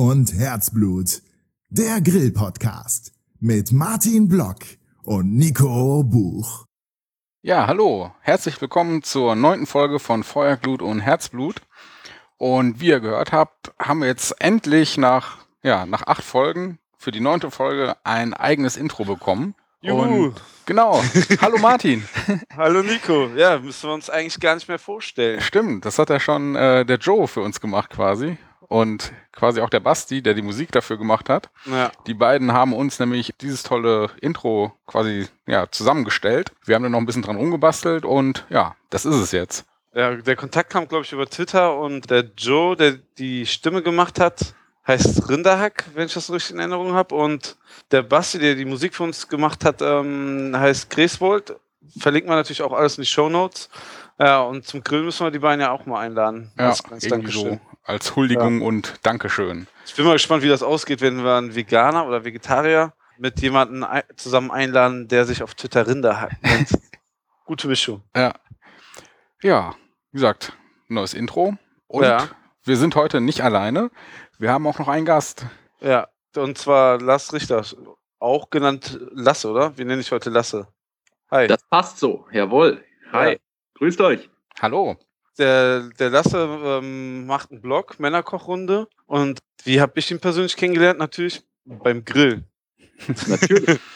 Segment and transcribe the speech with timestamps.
[0.00, 1.22] Und Herzblut.
[1.70, 4.58] Der Grill-Podcast mit Martin Block
[5.02, 6.66] und Nico Buch.
[7.42, 8.12] Ja, hallo.
[8.20, 11.56] Herzlich willkommen zur neunten Folge von Feuer, Glut und Herzblut.
[12.36, 17.10] Und wie ihr gehört habt, haben wir jetzt endlich nach, ja, nach acht Folgen für
[17.10, 19.56] die neunte Folge ein eigenes Intro bekommen.
[19.80, 20.26] Juhu.
[20.26, 20.34] Und
[20.64, 21.02] genau.
[21.40, 22.06] Hallo Martin.
[22.56, 23.30] Hallo Nico.
[23.34, 25.40] Ja, müssen wir uns eigentlich gar nicht mehr vorstellen.
[25.40, 28.38] Stimmt, das hat ja schon äh, der Joe für uns gemacht quasi.
[28.68, 31.48] Und quasi auch der Basti, der die Musik dafür gemacht hat.
[31.64, 31.90] Ja.
[32.06, 36.52] Die beiden haben uns nämlich dieses tolle Intro quasi ja, zusammengestellt.
[36.66, 39.64] Wir haben da noch ein bisschen dran rumgebastelt und ja, das ist es jetzt.
[39.94, 44.20] ja, der Kontakt kam, glaube ich, über Twitter und der Joe, der die Stimme gemacht
[44.20, 44.54] hat,
[44.86, 47.14] heißt Rinderhack, wenn ich das so richtig in Erinnerung habe.
[47.14, 47.56] Und
[47.90, 51.56] der Basti, der die Musik für uns gemacht hat, ähm, heißt Greswold.
[51.98, 53.68] Verlinken wir natürlich auch alles in die Show Notes.
[54.18, 56.50] Ja, und zum Grill müssen wir die beiden ja auch mal einladen.
[56.58, 57.60] Ja, irgendwie so Dankeschön.
[57.88, 59.66] Als Huldigung und Dankeschön.
[59.86, 63.84] Ich bin mal gespannt, wie das ausgeht, wenn wir einen Veganer oder Vegetarier mit jemandem
[64.16, 66.68] zusammen einladen, der sich auf Twitter Rinderhack nennt.
[67.46, 68.02] Gute Mischung.
[68.14, 68.34] Ja.
[69.42, 69.74] Ja,
[70.12, 70.52] wie gesagt,
[70.88, 71.56] neues Intro.
[71.86, 72.28] Und Ja.
[72.64, 73.90] wir sind heute nicht alleine.
[74.38, 75.46] Wir haben auch noch einen Gast.
[75.80, 77.64] Ja, und zwar Lars Richter,
[78.18, 79.78] auch genannt Lasse, oder?
[79.78, 80.68] Wie nenne ich heute Lasse?
[81.30, 81.46] Hi.
[81.46, 82.84] Das passt so, jawohl.
[83.12, 83.38] Hi, Ja.
[83.76, 84.28] grüßt euch.
[84.60, 84.98] Hallo.
[85.38, 88.88] Der, der Lasse ähm, macht einen Blog, Männerkochrunde.
[89.06, 90.98] Und wie habe ich ihn persönlich kennengelernt?
[90.98, 92.44] Natürlich beim Grill.
[93.26, 93.78] Natürlich.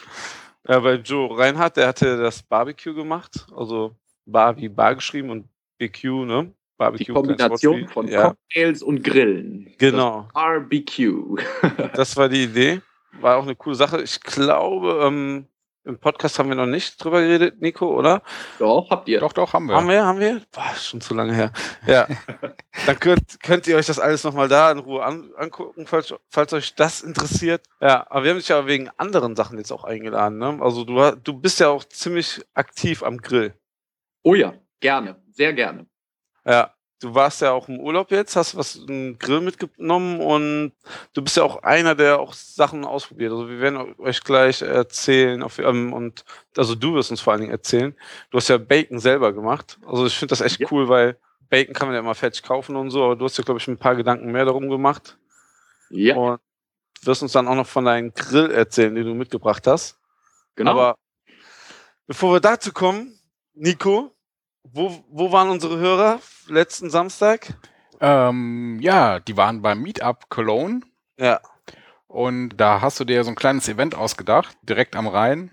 [0.69, 3.47] Ja, bei Joe Reinhardt, der hatte das Barbecue gemacht.
[3.57, 5.49] Also Bar wie Bar geschrieben und
[5.79, 6.45] BQ, ne?
[6.45, 7.13] Die Barbecue.
[7.13, 8.07] Kombination kleines von.
[8.07, 9.75] Ja, Cocktails und Grillen.
[9.79, 10.23] genau.
[10.23, 11.37] Das Barbecue.
[11.95, 12.81] Das war die Idee.
[13.21, 14.03] War auch eine coole Sache.
[14.03, 15.47] Ich glaube, ähm,
[15.85, 18.23] im Podcast haben wir noch nicht drüber geredet, Nico, oder?
[18.59, 19.21] Doch, habt ihr.
[19.21, 19.75] Doch, doch, haben wir.
[19.75, 20.43] Haben wir, haben wir?
[20.53, 21.53] Boah, schon zu lange her.
[21.87, 22.07] Ja.
[22.87, 26.53] Dann könnt, könnt ihr euch das alles nochmal da in Ruhe an, angucken, falls, falls
[26.53, 27.67] euch das interessiert.
[27.81, 30.39] Ja, aber wir haben dich ja wegen anderen Sachen jetzt auch eingeladen.
[30.39, 30.59] Ne?
[30.61, 33.55] Also du, du bist ja auch ziemlich aktiv am Grill.
[34.23, 35.87] Oh ja, gerne, sehr gerne.
[36.45, 36.73] Ja.
[37.03, 40.73] Du warst ja auch im Urlaub jetzt, hast was einen Grill mitgenommen und
[41.15, 43.33] du bist ja auch einer, der auch Sachen ausprobiert.
[43.33, 46.25] Also wir werden euch gleich erzählen auf, ähm, und
[46.57, 47.97] also du wirst uns vor allen Dingen erzählen.
[48.31, 49.81] Du hast ja Bacon selber gemacht.
[49.85, 50.69] Also ich finde das echt Ja.
[50.71, 51.19] cool, weil
[51.51, 53.67] Bacon kann man ja immer fertig kaufen und so, aber du hast ja, glaube ich,
[53.67, 55.19] ein paar Gedanken mehr darum gemacht
[55.91, 56.41] Ja, und
[57.03, 59.99] wirst uns dann auch noch von deinem Grill erzählen, den du mitgebracht hast.
[60.57, 60.71] genau.
[60.73, 60.97] Aber
[62.07, 63.19] bevor wir dazu kommen,
[63.55, 64.15] Nico,
[64.65, 67.55] wo, wo waren unsere Hörer letzten Samstag?
[68.01, 70.81] Ähm, ja, die waren beim Meetup Cologne
[71.19, 71.41] Ja.
[72.09, 75.53] und da hast du dir so ein kleines Event ausgedacht, direkt am Rhein.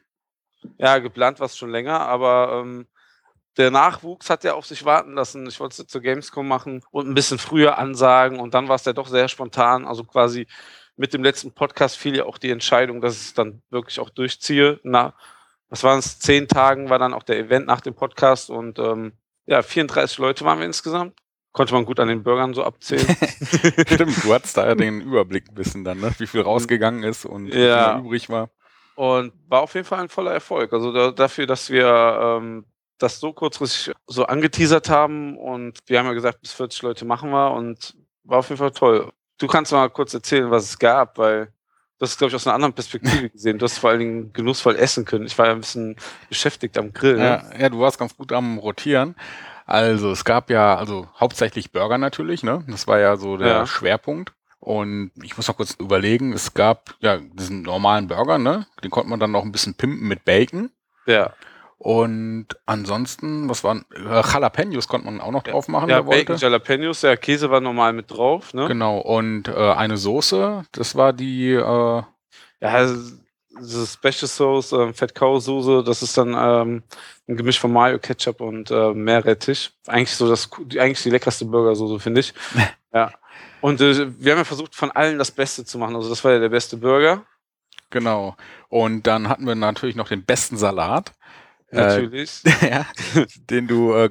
[0.77, 2.87] Ja, geplant war es schon länger, aber ähm,
[3.57, 5.47] der Nachwuchs hat ja auf sich warten lassen.
[5.47, 8.85] Ich wollte es zur Gamescom machen und ein bisschen früher ansagen und dann war es
[8.85, 9.85] ja doch sehr spontan.
[9.85, 10.47] Also quasi
[10.97, 14.09] mit dem letzten Podcast fiel ja auch die Entscheidung, dass ich es dann wirklich auch
[14.09, 14.79] durchziehe.
[14.83, 15.13] Na,
[15.69, 16.19] was waren es?
[16.19, 19.13] Zehn Tagen war dann auch der Event nach dem Podcast und ähm,
[19.45, 21.13] ja, 34 Leute waren wir insgesamt.
[21.51, 23.07] Konnte man gut an den Bürgern so abzählen.
[23.87, 26.13] Stimmt, du hattest da ja den Überblick ein bisschen dann, ne?
[26.19, 27.95] wie viel rausgegangen ist und wie Ja.
[27.97, 28.49] viel übrig war.
[28.95, 30.73] Und war auf jeden Fall ein voller Erfolg.
[30.73, 31.87] Also da, dafür, dass wir
[32.21, 32.65] ähm,
[32.99, 37.29] das so kurzfristig so angeteasert haben und wir haben ja gesagt, bis 40 Leute machen
[37.31, 39.11] wir und war auf jeden Fall toll.
[39.39, 41.51] Du kannst mal kurz erzählen, was es gab, weil
[41.99, 43.59] du hast, glaube ich, aus einer anderen Perspektive gesehen.
[43.59, 45.25] Du hast vor allen Dingen genussvoll essen können.
[45.25, 45.95] Ich war ja ein bisschen
[46.29, 47.17] beschäftigt am Grill.
[47.17, 47.23] Ne?
[47.23, 49.15] Ja, ja, du warst ganz gut am Rotieren.
[49.65, 52.63] Also es gab ja, also hauptsächlich Burger natürlich, ne?
[52.67, 53.65] Das war ja so der Ja.
[53.67, 54.33] Schwerpunkt.
[54.59, 58.65] Und ich muss noch kurz überlegen, es gab ja diesen normalen Burger, ne?
[58.83, 60.71] Den konnte man dann noch ein bisschen pimpen mit Bacon.
[61.05, 61.33] Ja,
[61.81, 66.01] Und ansonsten, was waren, äh, Jalapenos konnte man auch noch drauf machen, ja.
[66.01, 68.53] Bacon, Jalapenos, ja, Käse war normal mit drauf.
[68.53, 68.67] Ne?
[68.67, 72.03] Genau, und äh, eine Soße, das war die, äh,
[72.61, 72.87] Ja,
[73.61, 76.83] diese Special Sauce, ähm, Fett Cow Soße, das ist dann ähm,
[77.29, 79.71] ein Gemisch von Mayo, Ketchup und äh, Meerrettich.
[79.87, 82.33] Eigentlich so das, die- eigentlich die leckerste Burgersoße, finde ich.
[82.93, 83.09] ja.
[83.61, 85.95] Und äh, wir haben ja versucht, von allen das Beste zu machen.
[85.95, 87.23] Also das war ja der beste Burger,
[87.89, 88.35] genau.
[88.67, 91.13] Und dann hatten wir natürlich noch den besten Salat,
[91.71, 92.41] Äh, natürlich.
[92.61, 92.85] ja,
[93.49, 94.09] den du äh,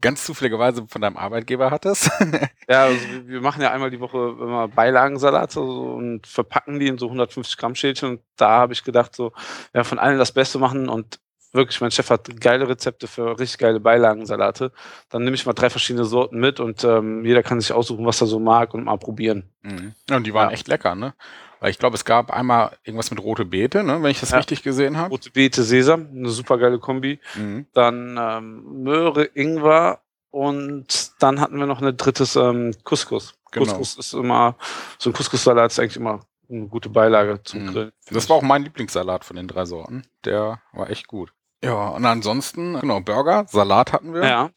[0.00, 2.10] ganz zufälligerweise von deinem Arbeitgeber hattest.
[2.68, 7.06] ja, also wir- machen ja einmal die Woche immer Beilagensalate und verpacken die in so
[7.06, 8.10] 150 Gramm Schälchen.
[8.10, 9.32] Und da habe ich gedacht, so,
[9.74, 11.18] ja, von allen das Beste machen und
[11.52, 14.72] wirklich, mein Chef hat geile Rezepte für richtig geile Beilagensalate.
[15.08, 18.20] Dann nehme ich mal drei verschiedene Sorten mit und ähm, jeder kann sich aussuchen, was
[18.20, 19.48] er so mag und mal probieren.
[19.62, 19.94] Mhm.
[20.10, 20.54] Ja, und die waren Ja.
[20.54, 21.14] echt lecker, ne?
[21.60, 24.02] Weil ich glaube, es gab einmal irgendwas mit rote Beete, ne?
[24.02, 24.38] Wenn ich das Ja.
[24.38, 25.10] richtig gesehen habe.
[25.10, 27.18] Rote Beete, Sesam, eine super geile Kombi.
[27.34, 27.66] Mhm.
[27.72, 30.00] Dann ähm, Möhre, Ingwer
[30.30, 33.34] und dann hatten wir noch ein drittes ähm, Couscous.
[33.52, 33.64] Genau.
[33.66, 34.56] Couscous ist immer,
[34.98, 36.20] so ein Couscous-Salat ist eigentlich immer
[36.50, 37.72] eine gute Beilage zum Mhm.
[37.72, 37.92] Grillen.
[38.10, 40.02] Das war auch mein Lieblingssalat von den drei Sorten.
[40.24, 41.32] Der war echt gut.
[41.64, 44.24] Ja, und ansonsten, genau, Burger, Salat hatten wir.
[44.24, 44.50] Ja.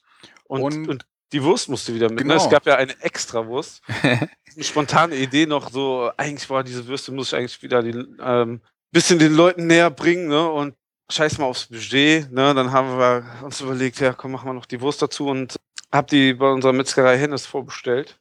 [0.46, 2.20] Und, Und- und, die Wurst musste wieder mit.
[2.20, 2.36] Genau.
[2.36, 2.42] Ne?
[2.42, 3.82] Es gab ja eine Extrawurst.
[4.04, 8.62] eine spontane Idee noch so, eigentlich war diese Würste muss ich eigentlich wieder die, ähm,
[8.92, 10.50] bisschen den Leuten näher bringen, ne?
[10.50, 10.76] Und
[11.10, 12.54] scheiß mal aufs Budget, ne?
[12.54, 15.56] Dann haben wir uns überlegt, ja, komm, machen wir noch die Wurst dazu und
[15.92, 18.20] hab die bei unserer Metzgerei Hennes vorbestellt.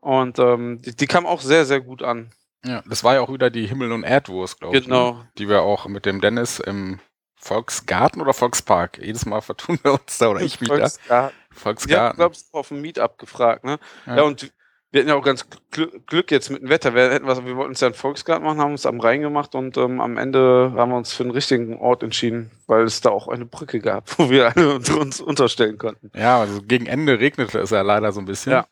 [0.00, 2.30] Und ähm, die, die kam auch sehr, sehr gut an.
[2.64, 4.84] Ja, das war ja auch wieder die Himmel- und Erdwurst, glaube ich.
[4.84, 5.12] Genau.
[5.12, 5.28] Ne?
[5.38, 7.00] Die wir auch mit dem Dennis im
[7.36, 8.98] Volksgarten oder Volkspark.
[8.98, 10.70] Jedes Mal vertun wir uns da oder ich mich
[11.08, 11.30] da.
[11.58, 12.16] Volksgarten.
[12.16, 12.16] Volksgarten.
[12.16, 13.78] glaube ich, auf dem Meetup gefragt, ne?
[14.06, 14.16] Ja.
[14.16, 14.22] Ja.
[14.22, 14.52] und
[14.90, 16.94] wir hatten ja auch ganz Glück, Glück jetzt mit dem Wetter.
[16.94, 19.54] Wir, hätten was, wir wollten uns ja einen Volksgarten machen, haben uns am Rhein gemacht
[19.54, 23.10] und ähm, am Ende haben wir uns für einen richtigen Ort entschieden, weil es da
[23.10, 26.10] auch eine Brücke gab, wo wir alle uns, uns unterstellen konnten.
[26.14, 28.52] Ja, also gegen Ende regnete es ja leider so ein bisschen.
[28.52, 28.66] Ja.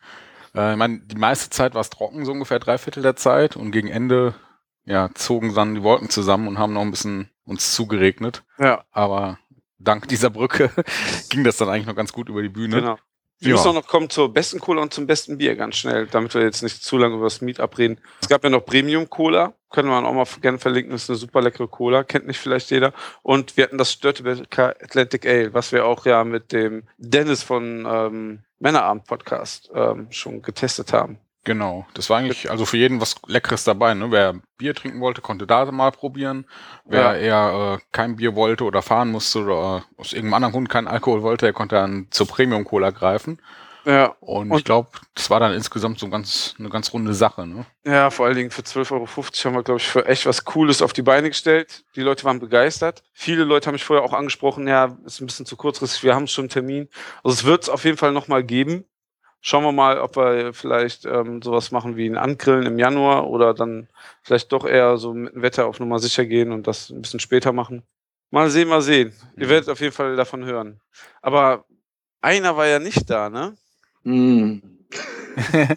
[0.55, 3.57] Äh, ich meine, die meiste Zeit war es trocken, so ungefähr drei Viertel der Zeit.
[3.57, 4.35] Und gegen Ende
[4.87, 8.45] ja, zogen dann die Wolken zusammen und haben noch ein bisschen uns zugeregnet.
[8.59, 9.39] Ja, Aber
[9.79, 10.71] dank dieser Brücke
[11.31, 12.77] ging das dann eigentlich noch ganz gut über die Bühne.
[12.77, 12.99] genau.
[13.39, 13.55] Wir Ja.
[13.57, 16.41] müssen auch noch kommen zur besten Cola und zum besten Bier ganz schnell, damit wir
[16.41, 18.01] jetzt nicht zu lange über das Meetup reden.
[18.23, 21.19] Es gab ja noch Premium Cola, können wir auch mal gerne verlinken, das ist eine
[21.19, 22.95] super leckere Cola, kennt nicht vielleicht jeder.
[23.23, 27.87] Und wir hatten das Störtebeker Atlantic Ale, was wir auch ja mit dem Dennis von
[27.87, 31.19] ähm, Männerabend Podcast ähm, schon getestet haben.
[31.47, 31.87] Genau.
[31.95, 33.95] Das war eigentlich also für jeden was Leckeres dabei.
[33.95, 34.11] Ne?
[34.11, 36.45] Wer Bier trinken wollte, konnte da mal probieren.
[36.85, 37.15] Wer Ja.
[37.15, 40.89] eher äh, kein Bier wollte oder fahren musste oder äh, aus irgendeinem anderen Grund keinen
[40.89, 43.41] Alkohol wollte, der konnte dann zur Premium Cola greifen.
[43.85, 47.47] Ja, Und, Und- ich glaube, das war dann insgesamt so ganz eine ganz runde Sache.
[47.47, 47.65] Ne?
[47.85, 50.83] ja, vor allen Dingen für 12,50 Euro haben wir, glaube ich, für echt was Cooles
[50.83, 51.85] auf die Beine gestellt.
[51.95, 53.05] Die Leute waren begeistert.
[53.13, 56.27] Viele Leute haben mich vorher auch angesprochen, ja, ist ein bisschen zu kurzfristig, wir haben
[56.27, 56.89] schon einen Termin.
[57.23, 58.85] Also es wird es auf jeden Fall nochmal geben.
[59.49, 63.55] Schauen wir mal, ob wir vielleicht ähm, sowas machen wie ein Angrillen im Januar oder
[63.55, 63.87] dann
[64.23, 67.21] vielleicht doch eher so mit dem Wetter auf Nummer sicher gehen und das ein bisschen
[67.21, 67.85] später machen.
[68.33, 69.13] Mal sehen, mal sehen.
[69.37, 69.51] Ihr Mhm.
[69.51, 70.81] werdet auf jeden Fall davon hören.
[71.23, 71.65] Aber
[72.21, 73.57] einer war ja nicht da, ne?
[74.03, 74.63] Hm.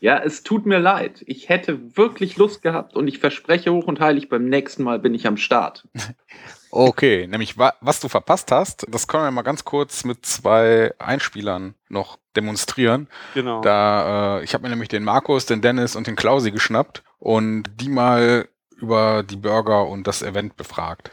[0.00, 1.24] ja, es tut mir leid.
[1.26, 5.14] Ich hätte wirklich Lust gehabt und ich verspreche hoch und heilig, beim nächsten Mal bin
[5.14, 5.88] ich am Start.
[6.76, 10.92] Okay, nämlich wa was du verpasst hast, das können wir mal ganz kurz mit zwei
[10.98, 13.06] Einspielern noch demonstrieren.
[13.34, 13.60] Genau.
[13.60, 17.70] Da, äh, ich habe mir nämlich den Markus, den Dennis und den Klausi geschnappt und
[17.76, 21.12] die mal über die Burger und das Event befragt.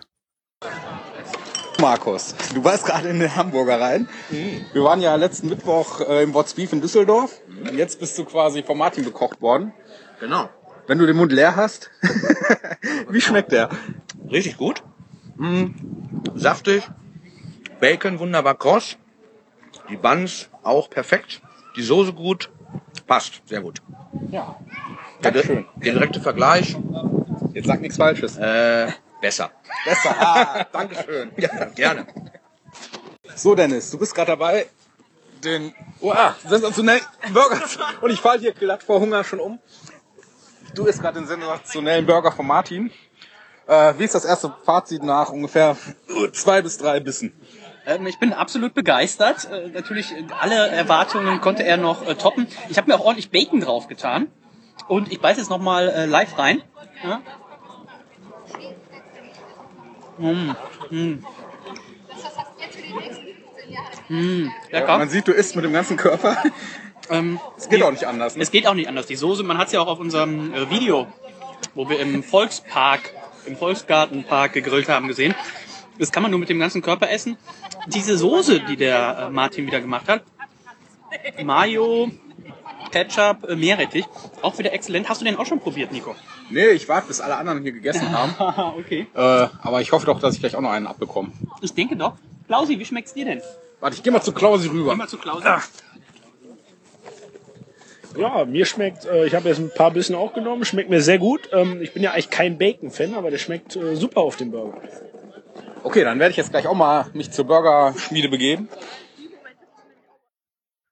[1.79, 4.09] Markus, du warst gerade in den Hamburger rein.
[4.73, 7.39] Wir waren ja letzten Mittwoch äh, im What's Beef in Düsseldorf.
[7.47, 9.73] Und jetzt bist du quasi von Martin bekocht worden.
[10.19, 10.49] Genau.
[10.87, 11.91] Wenn du den Mund leer hast,
[13.09, 13.69] wie schmeckt der?
[14.31, 14.81] Richtig gut.
[15.41, 15.73] Mm,
[16.35, 16.87] saftig.
[17.79, 18.97] Bacon wunderbar kross.
[19.89, 21.41] Die Buns auch perfekt.
[21.75, 22.51] Die Soße gut.
[23.07, 23.41] Passt.
[23.45, 23.81] Sehr gut.
[24.29, 24.55] Ja.
[25.23, 25.65] Der, Dankeschön.
[25.77, 26.77] der direkte Vergleich.
[27.53, 28.37] Jetzt sag nichts Falsches.
[28.37, 29.49] Äh, besser.
[29.83, 30.15] Besser.
[30.19, 31.31] Ah, Dankeschön.
[31.37, 32.05] Ja, gerne.
[33.35, 34.67] So, Dennis, du bist gerade dabei,
[35.43, 37.01] den uah, sensationellen
[37.33, 37.79] Burger zu...
[38.01, 39.59] Und ich fall hier glatt vor Hunger schon um.
[40.75, 42.91] Du isst gerade den sensationellen Burger von Martin.
[43.71, 45.77] Äh, wie ist das erste Fazit nach ungefähr
[46.33, 47.31] zwei bis drei Bissen?
[47.85, 49.47] Ähm, ich bin absolut begeistert.
[49.49, 52.47] Äh, natürlich, alle Erwartungen konnte er noch äh, toppen.
[52.67, 54.27] Ich habe mir auch ordentlich Bacon drauf getan.
[54.89, 56.61] Und ich beiß jetzt nochmal äh, live rein.
[57.01, 57.21] Ja.
[60.17, 60.51] Mm,
[60.89, 61.25] mm.
[64.09, 64.97] Mm, lecker.
[64.97, 66.37] Man sieht, du isst mit dem ganzen Körper.
[67.09, 68.35] Ähm, Es geht die- auch nicht anders.
[68.37, 68.43] Ne?
[68.43, 69.05] Es geht auch nicht anders.
[69.05, 71.07] Die Soße, man hat es ja auch auf unserem äh, Video,
[71.73, 73.01] wo wir im Volkspark,
[73.45, 75.35] im Volksgartenpark gegrillt haben, gesehen.
[75.99, 77.37] Das kann man nur mit dem ganzen Körper essen.
[77.87, 80.23] Diese Soße, die der äh, Martin wieder gemacht hat,
[81.43, 82.09] Mayo,
[82.91, 84.05] Ketchup, äh, Meerrettich,
[84.41, 85.09] auch wieder exzellent.
[85.09, 86.15] Hast du den auch schon probiert, Nico?
[86.49, 88.33] Nee, ich warte, bis alle anderen hier gegessen haben.
[88.79, 89.07] Okay.
[89.13, 89.19] äh,
[89.61, 91.31] aber ich hoffe doch, dass ich gleich auch noch einen abbekomme.
[91.61, 92.13] Ich denke doch.
[92.47, 93.41] Klausi, wie schmeckt's dir denn?
[93.79, 94.91] Warte, ich gehe mal zu Klausi rüber.
[94.91, 95.45] Geh mal zu Klausi.
[98.17, 101.17] Ja, mir schmeckt, äh, ich habe jetzt ein paar Bissen auch genommen, schmeckt mir sehr
[101.17, 101.49] gut.
[101.51, 104.81] Ähm, ich bin ja eigentlich kein Bacon-Fan, aber der schmeckt äh, super auf dem Burger.
[105.83, 108.69] Okay, dann werde ich jetzt gleich auch mal mich zur Burgerschmiede begeben.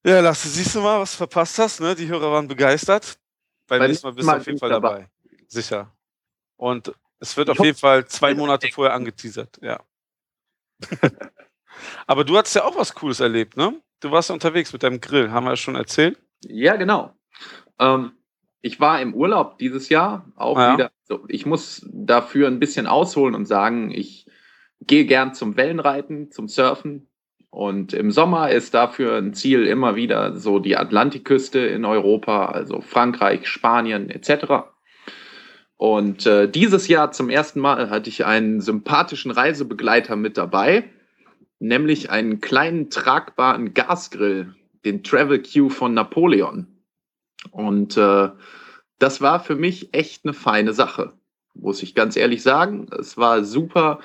[0.06, 1.82] Ja, Lasse, siehst du mal, was du verpasst hast?
[1.82, 1.94] Ne?
[1.94, 3.20] Die Hörer waren begeistert.
[3.68, 4.90] Beim Beim nächsten Mal bist du auf jeden Fall dabei.
[4.90, 5.10] dabei.
[5.48, 5.92] Sicher.
[6.58, 9.80] Und es wird Ich auf jeden Fall zwei Monate vorher angeteasert, ja.
[12.08, 13.80] Aber du hattest ja auch was Cooles erlebt, ne?
[14.00, 16.18] Du warst ja unterwegs mit deinem Grill, haben wir ja schon erzählt.
[16.46, 17.14] Ja, genau.
[17.80, 18.12] Ähm,
[18.62, 20.74] ich war im Urlaub dieses Jahr auch Ja.
[20.74, 20.92] wieder.
[21.04, 24.28] So, ich muss dafür ein bisschen ausholen und sagen, ich
[24.82, 27.08] gehe gern zum Wellenreiten, zum Surfen.
[27.52, 32.82] Und im Sommer ist dafür ein Ziel immer wieder so die Atlantikküste in Europa, also
[32.82, 34.70] Frankreich, Spanien etc.
[35.76, 40.84] Und äh, dieses Jahr zum ersten Mal hatte ich einen sympathischen Reisebegleiter mit dabei,
[41.58, 44.54] nämlich einen kleinen tragbaren Gasgrill,
[44.86, 46.68] den Travel Q von Napoleon.
[47.52, 48.30] Und äh,
[49.00, 51.14] das war für mich echt eine feine Sache,
[51.54, 52.88] muss ich ganz ehrlich sagen.
[52.98, 54.00] Es war super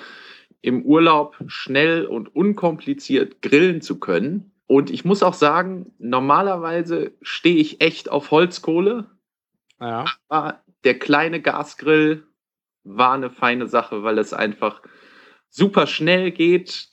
[0.61, 4.51] im Urlaub schnell und unkompliziert grillen zu können.
[4.67, 9.05] Und ich muss auch sagen, normalerweise stehe ich echt auf Holzkohle.
[9.79, 10.05] Ja.
[10.27, 12.25] Aber der kleine Gasgrill
[12.83, 14.81] war eine feine Sache, weil es einfach
[15.49, 16.89] super schnell geht.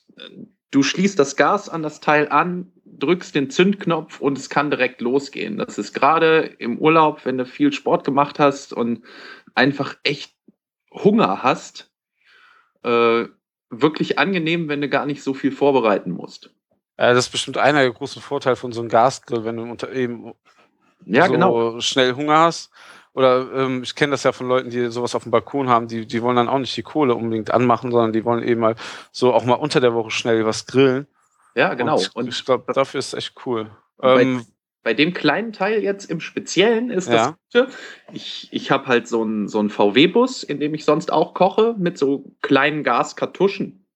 [0.71, 2.72] Du schließt das Gas an das Teil an,
[3.03, 5.59] drückst den Zündknopf und es kann direkt losgehen.
[5.59, 9.03] Das ist gerade im Urlaub, wenn du viel Sport gemacht hast und
[9.55, 10.35] einfach echt
[10.93, 11.91] Hunger hast,
[12.85, 13.25] äh,
[13.71, 16.51] wirklich angenehm, wenn du gar nicht so viel vorbereiten musst.
[16.97, 20.35] Das ist bestimmt einer der großen Vorteile von so einem Gasgrill, wenn du unter eben
[21.05, 21.81] Ja, so genau.
[21.81, 22.71] schnell Hunger hast.
[23.15, 26.07] Oder ähm, ich kenne das ja von Leuten, die sowas auf dem Balkon haben, die,
[26.07, 28.77] die wollen dann auch nicht die Kohle unbedingt anmachen, sondern die wollen eben mal
[29.11, 31.07] so auch mal unter der Woche schnell was grillen.
[31.55, 31.97] Ja, genau.
[31.97, 33.71] Und, Und ich glaube, dafür ist es echt cool.
[33.99, 34.45] Bei- Ähm,
[34.85, 37.37] bei dem kleinen Teil jetzt im Speziellen ist Ja.
[37.53, 37.73] das Gute.
[38.13, 41.77] Ich, ich habe halt so einen so einen VW-Bus, in dem ich sonst auch koche,
[41.79, 43.87] mit so kleinen Gaskartuschen.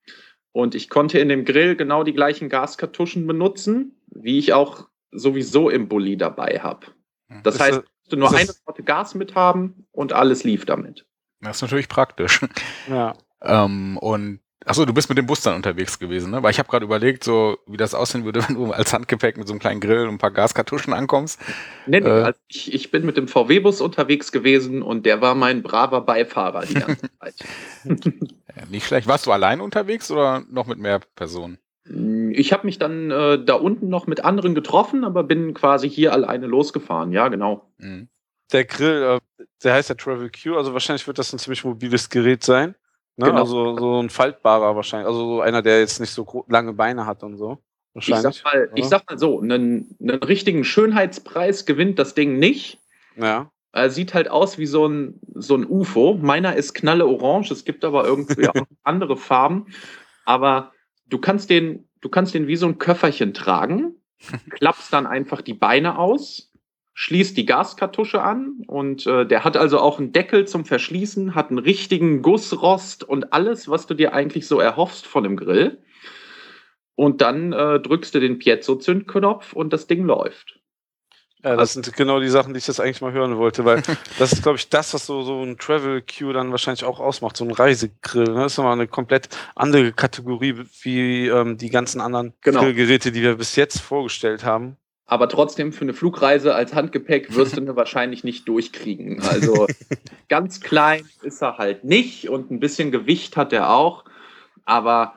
[0.52, 5.68] Und ich konnte in dem Grill genau die gleichen Gaskartuschen benutzen, wie ich auch sowieso
[5.70, 6.86] im Bulli dabei habe.
[7.42, 11.04] Das Ist heißt, musste nur eine Sorte Gas mit haben und alles lief damit.
[11.40, 12.40] Das ist natürlich praktisch.
[12.88, 13.14] ja.
[13.42, 16.42] Ähm, und achso, du bist mit dem Bus dann unterwegs gewesen, ne?
[16.42, 19.46] Weil ich habe gerade überlegt, so wie das aussehen würde, wenn du als Handgepäck mit
[19.46, 21.40] so einem kleinen Grill und ein paar Gaskartuschen ankommst.
[21.86, 22.22] Nee, nee, Äh.
[22.22, 26.64] also ich, ich bin mit dem VW-Bus unterwegs gewesen und der war mein braver Beifahrer
[26.66, 27.34] die ganze Zeit.
[28.70, 29.06] Nicht schlecht.
[29.06, 31.58] Warst du allein unterwegs oder noch mit mehr Personen?
[32.32, 36.12] Ich habe mich dann äh, da unten noch mit anderen getroffen, aber bin quasi hier
[36.12, 37.12] alleine losgefahren.
[37.12, 37.70] Ja, genau.
[37.78, 38.08] Mhm.
[38.52, 42.10] Der Grill, äh, der heißt ja Travel Q, also wahrscheinlich wird das ein ziemlich mobiles
[42.10, 42.74] Gerät sein.
[43.16, 43.26] Ne?
[43.26, 43.40] Genau.
[43.40, 45.08] Also so ein faltbarer wahrscheinlich.
[45.08, 47.58] Also so einer, der jetzt nicht so lange Beine hat und so.
[47.94, 48.42] Ich Wahrscheinlich.
[48.42, 52.78] sag, mal, ich sag mal so, einen, einen richtigen Schönheitspreis gewinnt das Ding nicht.
[53.16, 53.50] Ja.
[53.72, 56.18] Er sieht halt aus wie so ein, so ein UFO.
[56.20, 59.66] Meiner ist knalle orange, es gibt aber irgendwie auch andere Farben.
[60.26, 60.72] Aber
[61.06, 63.94] du kannst den, du kannst den wie so ein Köfferchen tragen,
[64.50, 66.52] klappst dann einfach die Beine aus,
[66.98, 71.50] schließt die Gaskartusche an und äh, der hat also auch einen Deckel zum Verschließen, hat
[71.50, 75.78] einen richtigen Gussrost und alles, was du dir eigentlich so erhoffst von dem Grill.
[76.94, 80.58] Und dann äh, drückst du den Piezo-Zündknopf und das Ding läuft.
[81.44, 83.82] Ja, das sind genau die Sachen, die ich jetzt eigentlich mal hören wollte, weil
[84.18, 87.36] das ist, glaube ich, das, was so, so ein Travel Queue dann wahrscheinlich auch ausmacht,
[87.36, 88.24] so ein Reisegrill.
[88.24, 88.40] Ne?
[88.40, 92.60] Das ist nochmal eine komplett andere Kategorie wie ähm, die ganzen anderen Genau.
[92.60, 94.78] Grillgeräte, die wir bis jetzt vorgestellt haben.
[95.06, 99.22] Aber trotzdem für eine Flugreise als Handgepäck wirst du ihn wahrscheinlich nicht durchkriegen.
[99.22, 99.66] Also
[100.28, 104.04] ganz klein ist er halt nicht und ein bisschen Gewicht hat er auch.
[104.64, 105.14] Aber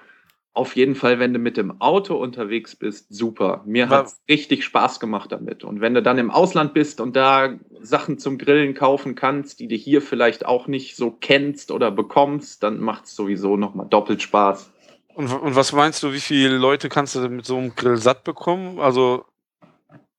[0.54, 3.64] auf jeden Fall, wenn du mit dem Auto unterwegs bist, super.
[3.66, 5.64] Mir hat richtig Spaß gemacht damit.
[5.64, 9.68] Und wenn du dann im Ausland bist und da Sachen zum Grillen kaufen kannst, die
[9.68, 14.22] du hier vielleicht auch nicht so kennst oder bekommst, dann macht es sowieso nochmal doppelt
[14.22, 14.70] Spaß.
[15.16, 18.24] Und, und was meinst du, wie viele Leute kannst du mit so einem Grill satt
[18.24, 18.80] bekommen?
[18.80, 19.26] Also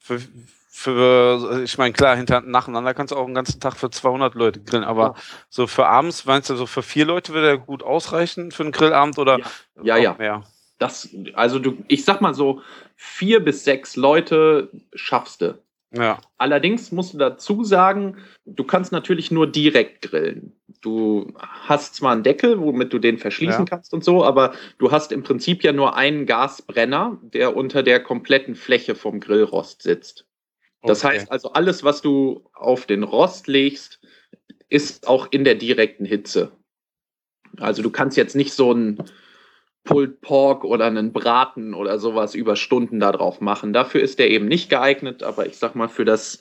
[0.00, 0.20] für,
[0.68, 4.60] für ich meine, klar, hinter, nacheinander kannst du auch einen ganzen Tag für 200 Leute
[4.60, 5.14] grillen, aber
[5.48, 8.72] so für abends, meinst du, so für vier Leute würde er gut ausreichen für einen
[8.72, 9.38] Grillabend oder
[9.82, 10.14] Ja, auch ja.
[10.14, 10.44] mehr?
[10.78, 12.62] Das, also du, ich sag mal so,
[12.96, 15.58] vier bis sechs Leute schaffst du.
[15.92, 16.20] Ja.
[16.38, 20.60] Allerdings musst du dazu sagen, du kannst natürlich nur direkt grillen.
[20.80, 23.68] Du hast zwar einen Deckel, womit du den verschließen Ja.
[23.68, 28.00] kannst und so, aber du hast im Prinzip ja nur einen Gasbrenner, der unter der
[28.00, 30.26] kompletten Fläche vom Grillrost sitzt.
[30.82, 31.16] Das Okay.
[31.16, 34.00] heißt also, alles, was du auf den Rost legst,
[34.68, 36.52] ist auch in der direkten Hitze.
[37.58, 39.02] Also du kannst jetzt nicht so einen
[39.84, 43.72] Pulled Pork oder einen Braten oder sowas über Stunden da drauf machen.
[43.72, 46.40] Dafür ist der eben nicht geeignet, aber ich sag mal, für das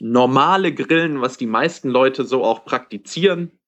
[0.00, 3.58] normale Grillen, was die meisten Leute so auch praktizieren,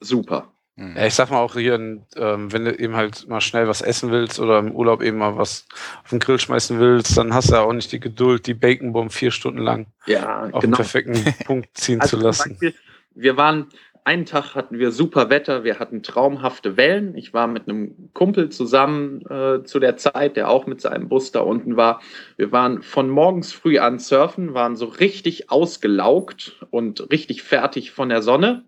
[0.00, 0.52] super.
[0.76, 0.96] Mhm.
[0.96, 4.12] Ja, ich sag mal auch hier, ähm, wenn du eben halt mal schnell was essen
[4.12, 5.66] willst oder im Urlaub eben mal was
[6.04, 8.92] auf den Grill schmeißen willst, dann hast du ja auch nicht die Geduld, die Bacon
[8.92, 12.50] Bomb vier Stunden lang Ja, auf den perfekten Punkt ziehen Also zu lassen.
[12.50, 12.74] Beispiel,
[13.14, 13.66] wir waren,
[14.08, 17.14] einen Tag hatten wir super Wetter, wir hatten traumhafte Wellen.
[17.14, 21.30] Ich war mit einem Kumpel zusammen äh, zu der Zeit, der auch mit seinem Bus
[21.30, 22.00] da unten war.
[22.38, 28.08] Wir waren von morgens früh an surfen, waren so richtig ausgelaugt und richtig fertig von
[28.08, 28.64] der Sonne.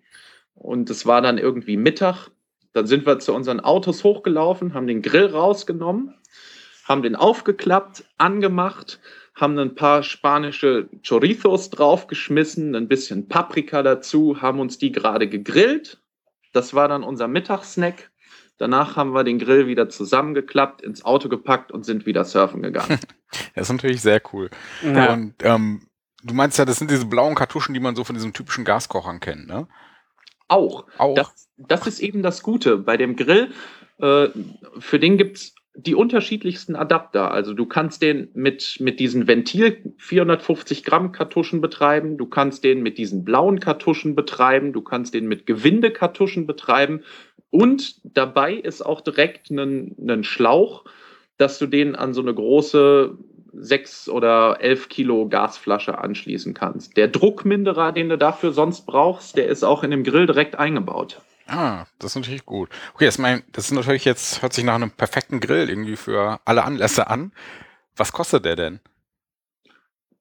[0.55, 2.29] Und es war dann irgendwie Mittag.
[2.75, 6.15] Dann sind wir zu unseren Autos hochgelaufen, haben den Grill rausgenommen,
[6.85, 9.01] haben den aufgeklappt, angemacht,
[9.41, 15.99] haben ein paar spanische Chorizos draufgeschmissen, ein bisschen Paprika dazu, haben uns die gerade gegrillt.
[16.53, 18.11] Das war dann unser Mittagssnack.
[18.59, 22.99] Danach haben wir den Grill wieder zusammengeklappt, ins Auto gepackt und sind wieder surfen gegangen.
[23.55, 24.51] Das ist natürlich sehr cool.
[24.83, 25.13] Ja.
[25.13, 25.87] Und ähm,
[26.25, 29.21] du meinst ja, das sind diese blauen Kartuschen, die man so von diesen typischen Gaskochern
[29.21, 29.69] kennt, ne?
[30.49, 30.87] Auch.
[30.99, 31.15] Auch.
[31.15, 32.77] Das, das ist eben das Gute.
[32.77, 33.53] Bei dem Grill,
[33.99, 34.29] äh,
[34.81, 37.31] für den gibt's die unterschiedlichsten Adapter.
[37.31, 42.83] Also du kannst den mit, mit diesen Ventil 450 Gramm Kartuschen betreiben, du kannst den
[42.83, 47.03] mit diesen blauen Kartuschen betreiben, du kannst den mit Gewindekartuschen betreiben
[47.51, 50.85] und dabei ist auch direkt ein, Schlauch,
[51.37, 53.17] dass du den an so eine große
[53.53, 56.97] 6 oder 11 Kilo Gasflasche anschließen kannst.
[56.97, 61.21] Der Druckminderer, den du dafür sonst brauchst, der ist auch in dem Grill direkt eingebaut.
[61.53, 62.71] Ah, das ist natürlich gut.
[62.95, 66.39] Okay, das, mein, das ist natürlich jetzt, hört sich nach einem perfekten Grill irgendwie für
[66.45, 67.33] alle Anlässe an.
[67.97, 68.81] Was kostet der denn?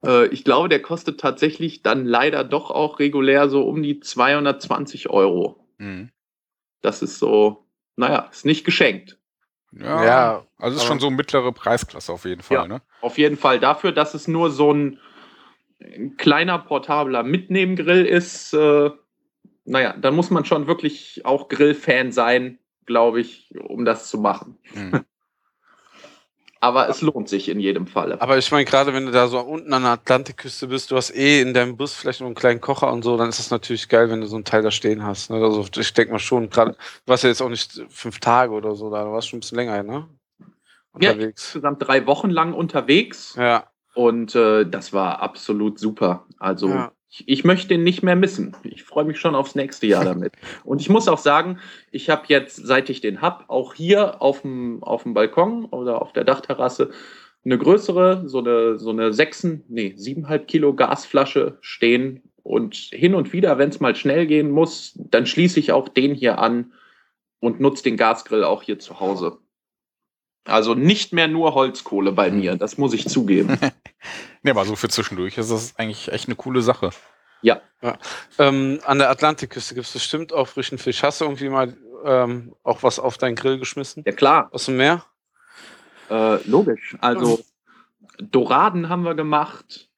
[0.04, 5.10] Äh, ich glaube, der kostet tatsächlich dann leider doch auch regulär so um die 220
[5.10, 5.68] Euro.
[5.78, 6.10] Hm.
[6.82, 9.20] Das ist so, naja, ist nicht geschenkt.
[9.72, 12.68] Ja, Ja, also ist schon so mittlere Preisklasse auf jeden Fall, Ja.
[12.68, 12.82] ne?
[13.02, 15.00] Auf jeden Fall dafür, dass es nur so ein
[16.18, 18.54] kleiner portabler Mitnehmgrill ist.
[18.54, 18.90] Äh,
[19.70, 24.58] naja, dann muss man schon wirklich auch Grillfan sein, glaube ich, um das zu machen.
[24.74, 25.06] Hm.
[26.62, 28.22] Aber es lohnt sich in jedem Falle.
[28.22, 31.16] Aber ich meine, gerade wenn du da so unten an der Atlantikküste bist, du hast
[31.16, 33.88] eh in deinem Bus vielleicht noch einen kleinen Kocher und so, dann ist das natürlich
[33.88, 35.30] geil, wenn du so einen Teil da stehen hast.
[35.30, 35.38] Ne?
[35.38, 38.76] Also ich denke mal schon, gerade, du warst ja jetzt auch nicht fünf Tage oder
[38.76, 40.10] so da, du warst schon ein bisschen länger, ne?
[41.00, 41.46] Ja, Unterwegs.
[41.46, 43.36] insgesamt drei Wochen lang unterwegs.
[43.38, 46.26] Ja, Und äh, das war absolut super.
[46.40, 46.92] Also Ja.
[47.10, 48.56] Ich, ich möchte ihn nicht mehr missen.
[48.64, 50.34] Ich freue mich schon aufs nächste Jahr damit.
[50.64, 51.60] Und ich muss auch sagen,
[51.92, 56.02] ich habe jetzt, seit ich den hab, auch hier auf dem, auf dem Balkon oder
[56.02, 56.92] auf der Dachterrasse
[57.46, 62.24] eine größere, so eine, so eine sechsen, nee, siebeneinhalb Kilo Gasflasche stehen.
[62.44, 66.16] Und hin und wieder, wenn es mal schnell gehen muss, dann schließe ich auch den
[66.16, 66.74] hier an
[67.40, 69.38] und nutze den Gasgrill auch hier zu Hause.
[70.46, 73.58] Also nicht mehr nur Holzkohle bei mir, das muss ich zugeben.
[74.44, 76.92] Ne, aber so für zwischendurch ist das eigentlich echt eine coole Sache.
[78.38, 81.04] ähm, an der Atlantikküste gibt es bestimmt auch frischen Fisch.
[81.04, 81.74] Hast du irgendwie mal
[82.06, 84.04] ähm, auch was auf deinen Grill geschmissen?
[84.06, 85.04] Ja klar, Aus dem Meer?
[86.10, 86.96] äh, logisch.
[87.02, 87.40] Also
[88.18, 89.90] Doraden haben wir gemacht,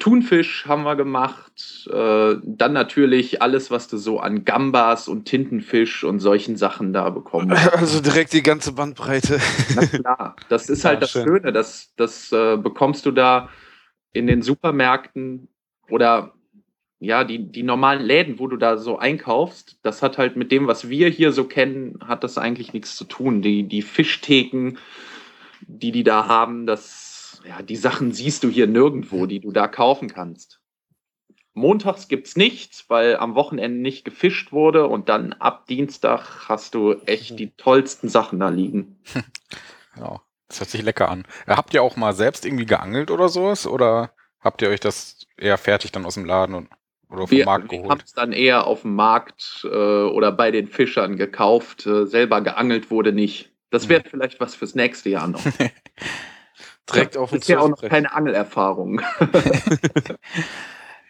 [0.00, 6.02] Thunfisch haben wir gemacht, äh, dann natürlich alles, was du so an Gambas und Tintenfisch
[6.02, 7.74] und solchen Sachen da bekommen hast.
[7.74, 9.38] Also direkt die ganze Bandbreite.
[9.76, 11.24] Na klar, das ist halt Ja, das schön.
[11.26, 13.48] Schöne, das, das äh, bekommst du da
[14.14, 15.48] in den Supermärkten
[15.90, 16.32] oder
[17.00, 20.66] ja, die, die normalen Läden, wo du da so einkaufst, das hat halt mit dem,
[20.66, 23.42] was wir hier so kennen, hat das eigentlich nichts zu tun.
[23.42, 24.78] Die, die Fischtheken,
[25.60, 29.68] die die da haben, das, ja, die Sachen siehst du hier nirgendwo, die du da
[29.68, 30.60] kaufen kannst.
[31.52, 36.94] Montags gibt's nichts, weil am Wochenende nicht gefischt wurde und dann ab Dienstag hast du
[37.06, 38.98] echt die tollsten Sachen da liegen.
[39.96, 40.20] Ja,
[40.54, 41.24] das hört sich lecker an.
[41.46, 43.66] Habt ihr auch mal selbst irgendwie geangelt oder sowas?
[43.66, 46.68] Oder habt ihr euch das eher fertig dann aus dem Laden und,
[47.10, 48.02] oder vom Wir, Markt wir haben geholt?
[48.04, 51.86] es dann eher auf dem Markt äh, oder bei den Fischern gekauft.
[51.86, 53.50] Äh, selber geangelt wurde nicht.
[53.70, 55.42] Das wäre vielleicht was fürs nächste Jahr noch.
[56.92, 59.00] Direkt auf den Bisher auch noch keine Angelerfahrung.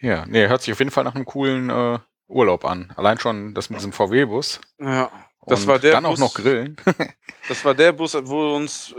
[0.01, 2.93] Ja, nee, hört sich auf jeden Fall nach einem coolen äh, Urlaub an.
[2.97, 4.61] Allein schon das mit diesem VW-Bus.
[4.79, 5.11] Ja.
[5.47, 6.77] Das Und war der Dann auch Bus- noch grillen.
[7.47, 8.95] Das war der Bus, wo du uns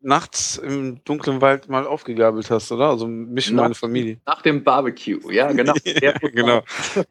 [0.00, 2.88] nachts im dunklen Wald mal aufgegabelt hast, oder?
[2.88, 4.18] Also mich und meine Familie.
[4.24, 5.74] Nach dem Barbecue, ja, genau.
[5.84, 6.62] ja, genau.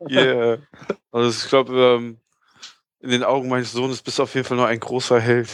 [0.10, 0.58] Yeah.
[1.12, 2.18] Also ich glaube, ähm,
[3.02, 5.48] in den Augen meines Sohnes bist du auf jeden Fall nur ein großer Held.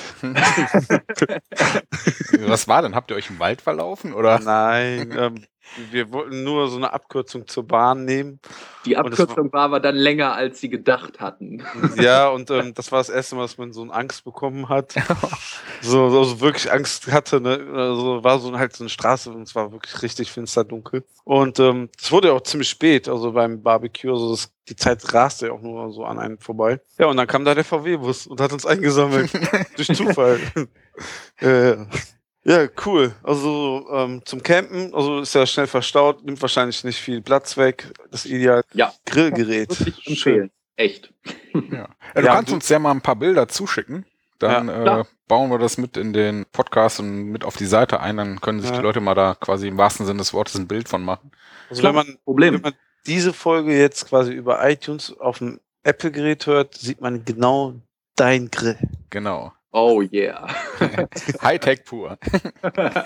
[2.40, 2.96] Was war denn?
[2.96, 4.14] Habt ihr euch im Wald verlaufen?
[4.14, 4.40] Oder?
[4.40, 5.46] Nein, ähm,
[5.92, 8.40] wir wollten nur so eine Abkürzung zur Bahn nehmen.
[8.86, 11.64] Die es war- Abkürzung war aber dann länger, als sie gedacht hatten.
[11.98, 14.96] Ja, und ähm, das war das erste Mal, dass man so eine Angst bekommen hat.
[15.82, 17.40] So, so, so wirklich Angst hatte.
[17.42, 17.60] Ne?
[17.76, 21.04] Also war so halt so eine Straße und es war wirklich richtig finster dunkel.
[21.26, 24.12] Und ähm, es wurde ja auch ziemlich spät, also beim Barbecue.
[24.12, 26.80] Also das, die Zeit raste ja auch nur so an einen vorbei.
[26.98, 29.32] Ja, und dann kam da der VW-Bus und hat uns eingesammelt.
[29.76, 30.40] durch Zufall.
[31.42, 31.76] äh,
[32.46, 33.14] ja, cool.
[33.24, 37.92] Also ähm, zum Campen, also ist ja schnell verstaut, nimmt wahrscheinlich nicht viel Platz weg.
[38.12, 38.94] Das ideal Ja.
[39.06, 39.70] Grillgerät.
[39.82, 40.52] Ich empfehlen.
[40.78, 41.12] Echt.
[41.72, 41.90] Ja.
[42.14, 44.06] Äh, du Ja, kannst du- uns ja mal ein paar Bilder zuschicken.
[44.40, 48.02] Dann Ja, äh, bauen wir das mit in den Podcast und mit auf die Seite
[48.02, 48.18] ein.
[48.18, 48.76] Dann können sich Ja.
[48.78, 51.32] die Leute mal da quasi im wahrsten Sinne des Wortes ein Bild von machen.
[51.70, 52.54] Also Klar, wenn man Problem.
[52.56, 52.74] Wenn man
[53.08, 57.76] diese Folge jetzt quasi über iTunes auf dem Apple-Gerät hört, sieht man genau
[58.18, 58.78] dein Grill.
[59.10, 59.54] Genau.
[59.78, 60.48] Oh yeah.
[61.42, 62.18] Hightech pur.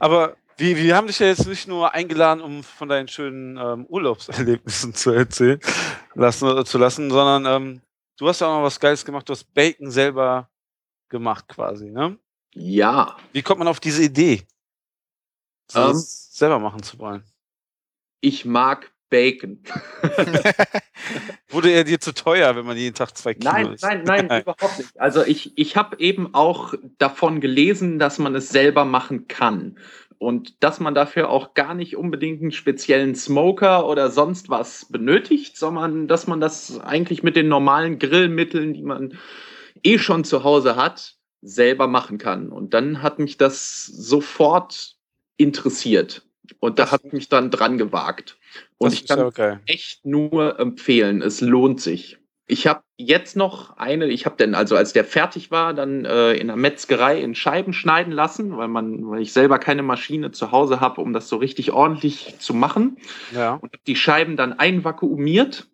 [0.00, 3.86] Aber wir, wir haben dich ja jetzt nicht nur eingeladen, um von deinen schönen ähm,
[3.86, 5.60] Urlaubserlebnissen zu erzählen
[6.14, 7.82] lassen, äh, zu lassen, sondern ähm,
[8.16, 9.28] du hast ja auch noch was Geiles gemacht.
[9.28, 10.50] Du hast Bacon selber
[11.08, 12.18] gemacht quasi, ne?
[12.54, 13.16] Ja.
[13.32, 14.42] Wie kommt man auf diese Idee,
[15.70, 15.86] so Ähm.
[15.92, 17.22] das selber machen zu wollen?
[18.20, 19.62] Ich mag Bacon.
[21.48, 23.84] Wurde er dir zu teuer, wenn man jeden Tag zwei Kilo Nein, isst?
[23.84, 25.00] nein, nein, überhaupt nicht.
[25.00, 29.78] Also ich, ich habe eben auch davon gelesen, dass man es selber machen kann.
[30.18, 35.56] Und dass man dafür auch gar nicht unbedingt einen speziellen Smoker oder sonst was benötigt,
[35.56, 39.16] sondern dass man das eigentlich mit den normalen Grillmitteln, die man
[39.84, 42.48] eh schon zu Hause hat, selber machen kann.
[42.48, 44.96] Und dann hat mich das sofort
[45.36, 46.26] interessiert.
[46.58, 48.38] Und da hat mich dann dran gewagt.
[48.78, 51.20] Und Das ich kann ja echt nur empfehlen.
[51.20, 52.18] Es lohnt sich.
[52.46, 56.32] Ich habe jetzt noch eine, ich habe denn also als der fertig war, dann äh,
[56.32, 60.50] in der Metzgerei in Scheiben schneiden lassen, weil man, weil ich selber keine Maschine zu
[60.50, 62.96] Hause habe, um das so richtig ordentlich zu machen.
[63.34, 63.54] Ja.
[63.54, 65.68] Und die Scheiben dann einvakuumiert.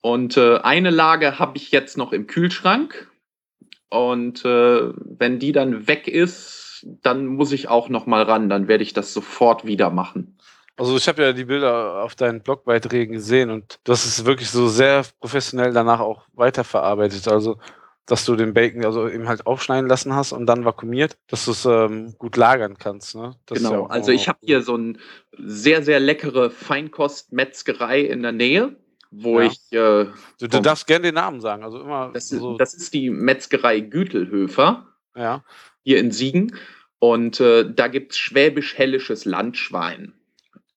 [0.00, 3.10] Und äh, eine Lage habe ich jetzt noch im Kühlschrank.
[3.88, 8.48] Und äh, wenn die dann weg ist, dann muss ich auch noch mal ran.
[8.48, 10.38] Dann werde ich das sofort wieder machen.
[10.76, 14.68] Also ich habe ja die Bilder auf deinen Blogbeiträgen gesehen und hast es wirklich so
[14.68, 17.28] sehr professionell danach auch weiterverarbeitet.
[17.28, 17.58] Also
[18.06, 21.52] dass du den Bacon also eben halt aufschneiden lassen hast und dann vakuumiert, dass du
[21.52, 23.14] es ähm, gut lagern kannst.
[23.14, 23.36] Ne?
[23.46, 23.84] Das ist ja genau.
[23.84, 24.98] auch also ich habe hier so ein
[25.38, 28.76] sehr, sehr leckere Feinkostmetzgerei in der Nähe,
[29.10, 29.46] wo Ja.
[29.46, 29.58] ich.
[29.72, 30.06] Äh,
[30.40, 31.62] Du, du darfst gerne den Namen sagen.
[31.62, 32.56] Also immer das, ist, so.
[32.56, 35.44] das ist die Metzgerei Gütelhöfer ja.
[35.84, 36.56] hier in Siegen.
[36.98, 40.12] Und äh, da gibt es schwäbisch-hellisches Landschwein.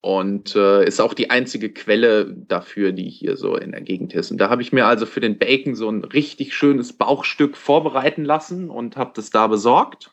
[0.05, 4.29] Und äh, ist auch die einzige Quelle dafür, die hier so in der Gegend ist.
[4.29, 8.23] Und da habe ich mir also für den Bacon so ein richtig schönes Bauchstück vorbereiten
[8.23, 10.11] lassen und habe das da besorgt.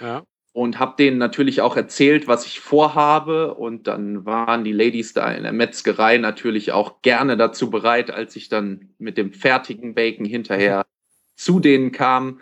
[0.00, 0.24] Ja.
[0.52, 3.54] und habe denen natürlich auch erzählt, was ich vorhabe.
[3.54, 8.34] Und dann waren die Ladies da in der Metzgerei natürlich auch gerne dazu bereit, als
[8.34, 10.84] ich dann mit dem fertigen Bacon hinterher
[11.36, 12.40] zu denen kam,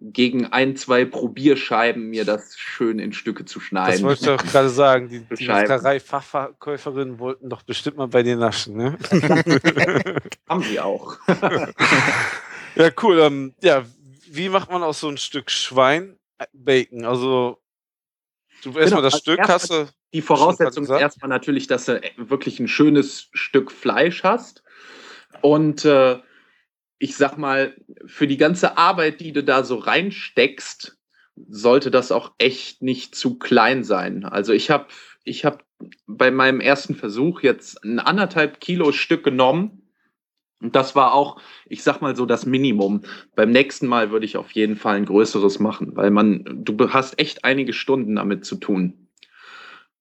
[0.00, 4.02] gegen ein, zwei Probierscheiben mir das schön in Stücke zu Das schneiden.
[4.04, 5.08] wollte ich doch gerade sagen.
[5.08, 5.46] Die, die.
[5.48, 8.98] Metzgerei-Fachverkäuferinnen wollten doch bestimmt mal bei dir naschen, ne?
[10.48, 11.16] Haben die auch.
[12.76, 13.18] ja, cool.
[13.20, 13.84] Ähm, ja,
[14.30, 17.04] wie macht man aus so ein Stück Schwein äh, Bacon?
[17.04, 17.58] Also,
[18.62, 19.88] du erstmal Genau, das also Stück erstmal hast du.
[20.14, 24.62] Die Voraussetzung ist erstmal natürlich, dass du wirklich ein schönes Stück Fleisch hast.
[25.42, 26.18] Und äh,
[26.98, 27.74] ich sag mal,
[28.06, 30.98] für die ganze Arbeit, die du da so reinsteckst,
[31.48, 34.24] sollte das auch echt nicht zu klein sein.
[34.24, 34.86] Also ich habe
[35.24, 35.64] ich hab
[36.06, 39.82] bei meinem ersten Versuch jetzt ein anderthalb Kilo Stück genommen.
[40.60, 43.02] Und das war auch, ich sag mal so, das Minimum.
[43.36, 47.20] Beim nächsten Mal würde ich auf jeden Fall ein größeres machen, weil man, du hast
[47.20, 49.08] echt einige Stunden damit zu tun.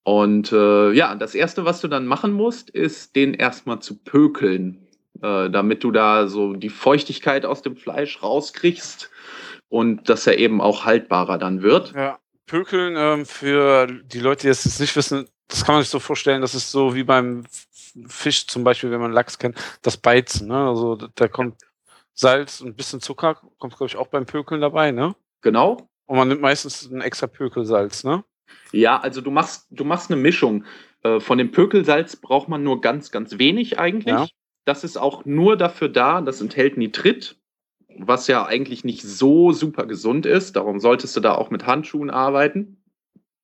[0.04, 4.87] Und äh, ja, das Erste, was du dann machen musst, ist, den erstmal zu pökeln,
[5.21, 9.10] äh, damit du da so die Feuchtigkeit aus dem Fleisch rauskriegst
[9.69, 11.93] und dass er eben auch haltbarer dann wird.
[11.93, 15.99] Ja, Pökeln ähm, für die Leute, die jetzt nicht wissen, das kann man sich so
[15.99, 17.43] vorstellen, das ist so wie beim
[18.08, 20.47] Fisch zum Beispiel, wenn man Lachs kennt, das Beizen.
[20.47, 20.67] Ne?
[20.67, 21.56] Also da- da kommt
[22.13, 25.15] Salz und ein bisschen Zucker, kommt glaube ich auch beim Pökeln dabei, ne?
[25.41, 25.89] Genau.
[26.06, 28.23] Und man nimmt meistens ein extra Pökelsalz, ne?
[28.71, 30.63] Ja, also du machst, du machst eine Mischung.
[31.03, 34.08] Äh, von dem Pökelsalz braucht man nur ganz, ganz wenig eigentlich.
[34.13, 34.27] Ja.
[34.67, 37.38] Das ist auch nur dafür da, das enthält Nitrit,
[37.97, 40.58] was ja eigentlich nicht so super gesund ist.
[40.58, 42.75] Darum solltest du da auch mit Handschuhen arbeiten.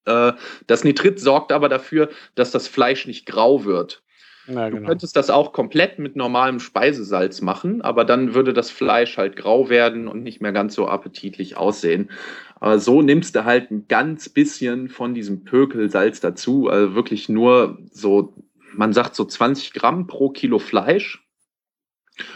[0.03, 0.33] Äh,
[0.67, 4.03] das Nitrit sorgt aber dafür, dass das Fleisch nicht grau wird.
[4.47, 4.89] Ja, Du genau.
[4.89, 9.69] könntest das auch komplett mit normalem Speisesalz machen, aber dann würde das Fleisch halt grau
[9.69, 12.11] werden und nicht mehr ganz so appetitlich aussehen.
[12.59, 17.77] Aber so nimmst du halt ein ganz bisschen von diesem Pökelsalz dazu, also wirklich nur
[17.91, 18.33] so,
[18.75, 21.25] man sagt so 20 Gramm pro Kilo Fleisch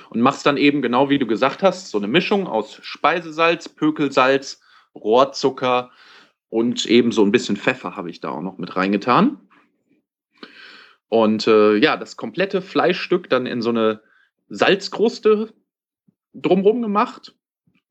[0.10, 4.62] und machst dann eben genau wie du gesagt hast, so eine Mischung aus Speisesalz, Pökelsalz,
[4.96, 5.92] Rohrzucker
[6.50, 9.40] und eben so ein bisschen Pfeffer habe ich da auch noch mit reingetan.
[11.10, 14.02] Und äh, ja, das komplette Fleischstück dann in so eine
[14.50, 15.54] Salzkruste
[16.34, 17.36] drumrum gemacht.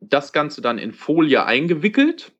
[0.01, 2.33] Das Ganze dann in Folie eingewickelt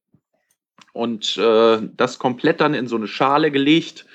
[0.93, 4.07] und äh, das komplett dann in so eine Schale gelegt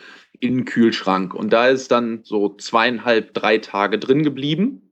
[0.41, 1.33] in den Kühlschrank.
[1.33, 4.91] Und da ist dann so zweieinhalb, drei Tage drin geblieben.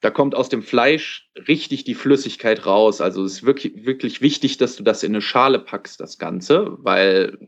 [0.00, 3.00] Da kommt aus dem Fleisch richtig die Flüssigkeit raus.
[3.00, 6.76] Also es ist wirklich, wirklich wichtig, dass du das in eine Schale packst, das Ganze,
[6.82, 7.38] weil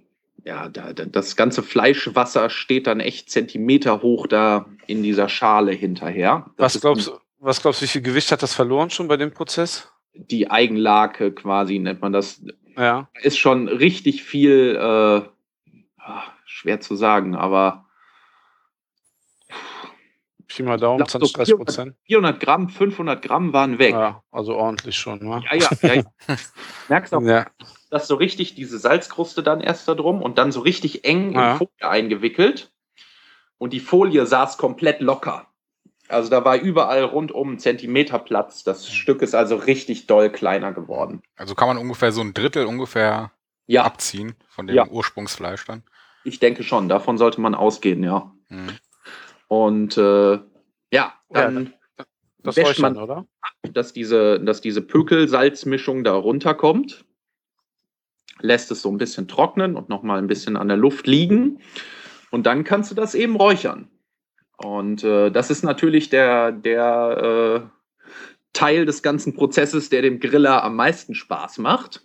[0.45, 5.73] ja, da, da, das ganze Fleischwasser steht dann echt Zentimeter hoch da in dieser Schale
[5.73, 6.51] hinterher.
[6.57, 9.17] Das Was glaubst, du- was glaubst du, wie viel Gewicht hat das verloren schon bei
[9.17, 9.91] dem Prozess?
[10.19, 12.41] die Eigenlake quasi, nennt man das.
[12.79, 13.11] Ja.
[13.23, 15.29] Ist schon richtig viel, äh,
[16.57, 17.85] schwer zu sagen, aber
[20.49, 21.97] Pi mal Daumen, glaub, 20, so 30 Prozent.
[22.07, 23.91] 400 Gramm, 500 Gramm waren weg.
[23.93, 25.43] Ja, also ordentlich schon, ne?
[25.51, 25.95] Ja, ja, ja.
[25.95, 26.05] ja.
[26.89, 27.47] Merkst auch, Ja.
[27.91, 31.53] dass so richtig diese Salzkruste dann erst da drum und dann so richtig eng Ja.
[31.53, 32.73] in Folie eingewickelt.
[33.59, 35.47] Und die Folie saß komplett locker.
[36.09, 38.63] Also da war überall rundum ein Zentimeter Platz.
[38.63, 41.23] Das Stück ist also richtig doll kleiner geworden.
[41.37, 43.33] Also kann man ungefähr so ein Drittel ungefähr
[43.67, 44.87] Ja, abziehen von dem Ja.
[44.89, 45.83] Ursprungsfleisch dann.
[46.27, 46.89] Ich denke schon.
[46.89, 48.33] Davon sollte man ausgehen, ja.
[48.49, 48.71] Mhm.
[49.49, 50.39] Und äh,
[50.93, 51.73] ja, dann
[52.43, 53.27] Das wäscht man oder?
[53.73, 57.05] dass diese, dass diese Pökelsalzmischung da runterkommt.
[58.41, 61.61] Lässt es so ein bisschen trocknen und nochmal ein bisschen an der Luft liegen.
[62.31, 63.89] Und dann kannst du das eben räuchern.
[64.59, 67.77] Und äh, das ist natürlich der, der äh,
[68.53, 72.05] Teil des ganzen Prozesses, der dem Griller am meisten Spaß macht.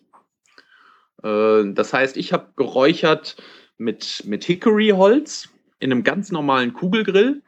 [1.23, 3.37] Äh, das heißt, ich habe geräuchert
[3.81, 7.41] mit, mit Hickory-Holz in einem ganz normalen Kugelgrill.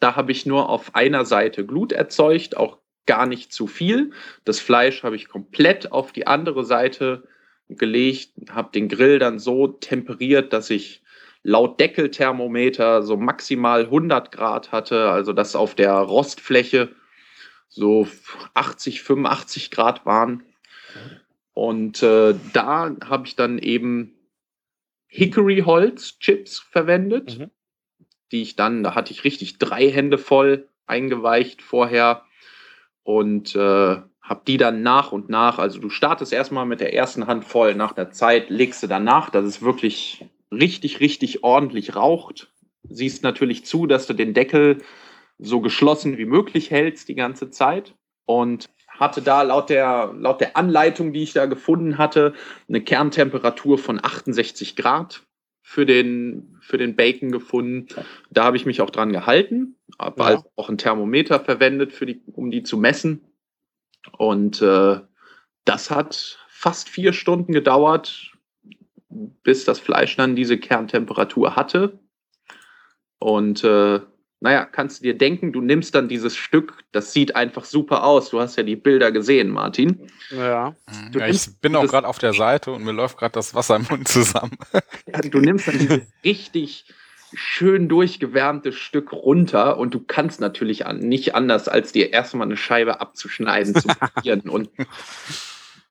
[0.00, 4.12] Da habe ich nur auf einer Seite Glut erzeugt, auch gar nicht zu viel.
[4.44, 7.28] Das Fleisch habe ich komplett auf die andere Seite
[7.68, 11.02] gelegt, habe den Grill dann so temperiert, dass ich
[11.42, 16.90] laut Deckelthermometer so maximal 100 Grad hatte, also dass auf der Rostfläche
[17.68, 18.08] so
[18.54, 20.44] 80, 85 Grad waren.
[21.52, 24.15] Und äh, da habe ich dann eben
[25.16, 27.50] Hickory-Holz-Chips verwendet Mhm.
[28.32, 32.24] die ich dann, da hatte ich richtig drei Hände voll eingeweicht vorher
[33.04, 33.58] und äh,
[34.20, 37.74] habe die dann nach und nach, also du startest erstmal mit der ersten Hand voll,
[37.76, 42.52] nach der Zeit legst du danach, dass es wirklich richtig, richtig ordentlich raucht.
[42.88, 44.82] Siehst natürlich zu, dass du den Deckel
[45.38, 48.68] so geschlossen wie möglich hältst die ganze Zeit und
[48.98, 52.34] hatte da laut der, laut der Anleitung, die ich da gefunden hatte,
[52.68, 55.22] eine Kerntemperatur von 68 Grad
[55.62, 57.88] für den, für den Bacon gefunden.
[58.30, 60.26] Da habe ich mich auch dran gehalten, habe Ja.
[60.26, 63.20] also auch ein Thermometer verwendet, für die, um die zu messen.
[64.16, 65.00] Und äh,
[65.64, 68.32] das hat fast vier Stunden gedauert,
[69.08, 71.98] bis das Fleisch dann diese Kerntemperatur hatte.
[73.18, 74.00] Und äh,
[74.40, 78.30] naja, kannst du dir denken, du nimmst dann dieses Stück, das sieht einfach super aus.
[78.30, 80.10] Du hast ja die Bilder gesehen, Martin.
[80.30, 80.74] Ja.
[80.90, 81.12] Mhm.
[81.12, 83.76] Du Ja, ich bin auch gerade auf der Seite und mir läuft gerade das Wasser
[83.76, 84.58] im Mund zusammen.
[85.06, 86.84] Ja, du nimmst dann dieses richtig
[87.32, 92.56] schön durchgewärmte Stück runter und du kannst natürlich an, nicht anders, als dir erstmal eine
[92.56, 94.48] Scheibe abzuschneiden, zu probieren.
[94.48, 94.70] Und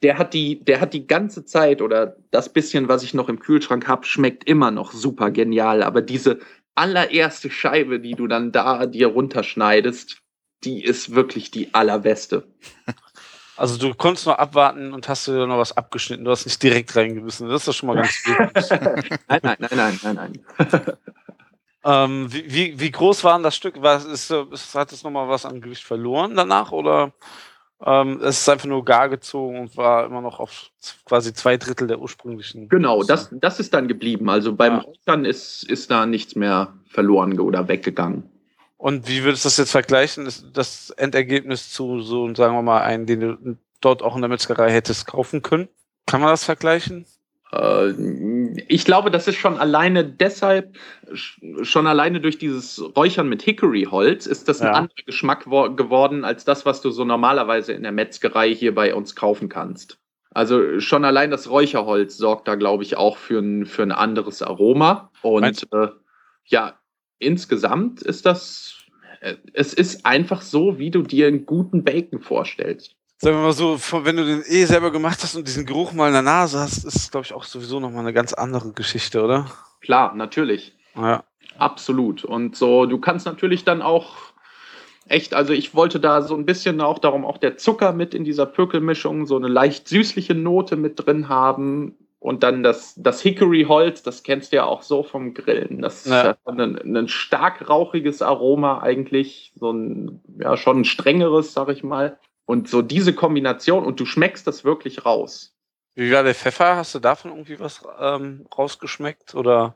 [0.01, 3.39] der hat, die, der hat die ganze Zeit oder das bisschen, was ich noch im
[3.39, 5.83] Kühlschrank habe, schmeckt immer noch super genial.
[5.83, 6.39] Aber diese
[6.75, 10.17] allererste Scheibe, die du dann da dir runterschneidest,
[10.63, 12.47] die ist wirklich die allerbeste.
[13.57, 16.25] Also du konntest noch abwarten und hast dir noch was abgeschnitten.
[16.25, 17.47] Du hast nicht direkt reingebissen.
[17.47, 18.37] Das ist doch schon mal ganz gut.
[19.29, 20.15] Nein, nein, nein, nein, nein,
[20.57, 20.97] nein.
[21.85, 23.75] ähm, wie, wie, wie groß war denn das Stück?
[23.81, 26.73] Was ist, ist, hat es nochmal was an Gewicht verloren danach?
[26.73, 27.13] Oder
[27.83, 30.69] ähm, es ist einfach nur gar gezogen und war immer noch auf
[31.05, 32.69] quasi zwei Drittel der ursprünglichen.
[32.69, 34.29] Genau, das, das ist dann geblieben.
[34.29, 35.15] Also beim Ja.
[35.15, 38.29] Ist, ist da nichts mehr verloren oder weggegangen.
[38.77, 40.25] Und wie würdest du das jetzt vergleichen?
[40.25, 44.29] Ist das Endergebnis zu so, sagen wir mal, einen, den du dort auch in der
[44.29, 45.67] Metzgerei hättest kaufen können?
[46.05, 47.05] Kann man das vergleichen?
[47.55, 47.91] Äh,
[48.67, 50.75] ich glaube, das ist schon alleine deshalb,
[51.11, 54.73] sch- schon alleine durch dieses Räuchern mit Hickory-Holz, ist das ein Ja.
[54.73, 58.93] anderer Geschmack wo- geworden als das, was du so normalerweise in der Metzgerei hier bei
[58.93, 59.97] uns kaufen kannst.
[60.31, 64.41] Also schon allein das Räucherholz sorgt da, glaube ich, auch für ein, für ein anderes
[64.41, 65.09] Aroma.
[65.21, 65.87] Und äh,
[66.45, 66.77] ja,
[67.19, 68.75] insgesamt ist das,
[69.21, 72.95] äh, es ist einfach so, wie du dir einen guten Bacon vorstellst.
[73.25, 76.05] Sagen wir mal so, wenn du den eh selber gemacht hast und diesen Geruch mal
[76.05, 79.23] in der Nase hast, ist es, glaube ich, auch sowieso nochmal eine ganz andere Geschichte,
[79.23, 79.47] oder?
[79.81, 80.75] Klar, natürlich.
[80.95, 81.23] Ja.
[81.57, 82.23] Absolut.
[82.23, 84.17] Und so, du kannst natürlich dann auch
[85.07, 88.25] echt, also ich wollte da so ein bisschen auch, darum auch der Zucker mit in
[88.25, 91.95] dieser Pökelmischung, so eine leicht süßliche Note mit drin haben.
[92.19, 95.81] Und dann das, das Hickory-Holz, das kennst du ja auch so vom Grillen.
[95.81, 96.27] Das Ja.
[96.27, 101.83] hat ein, ein stark rauchiges Aroma eigentlich, so ein, ja, schon ein strengeres, sag ich
[101.83, 102.19] mal.
[102.45, 105.55] Und so diese Kombination, und du schmeckst das wirklich raus.
[105.95, 106.75] Wie war der Pfeffer?
[106.75, 109.33] Hast du davon irgendwie was ähm, rausgeschmeckt?
[109.33, 109.75] Oder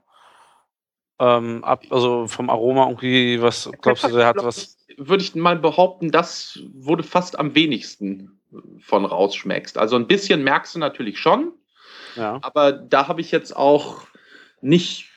[1.20, 4.78] ähm, ab, also vom Aroma irgendwie was, glaubst du, der hat was.
[4.98, 8.40] Würde ich mal behaupten, das wurde fast am wenigsten
[8.80, 9.78] von rausschmeckst.
[9.78, 11.54] Also ein bisschen merkst du natürlich schon,
[12.16, 12.40] Ja.
[12.42, 14.02] aber da habe ich jetzt auch
[14.62, 15.10] nicht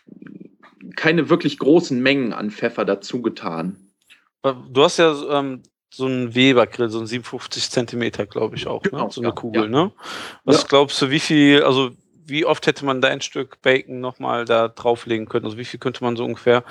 [0.97, 3.77] keine wirklich großen Mengen an Pfeffer dazu getan.
[4.43, 5.63] Du hast ja ähm,
[5.95, 9.11] so ein Weber-Grill, so ein 57 Zentimeter, glaube ich auch, Genau, ne?
[9.11, 9.69] so eine ja, Kugel, ja.
[9.69, 9.93] ne?
[10.45, 10.69] Was Ja.
[10.69, 11.91] glaubst du, wie viel, also
[12.25, 15.45] wie oft hätte man da ein Stück Bacon nochmal da drauflegen können?
[15.45, 16.65] Also wie viel könnte man so ungefähr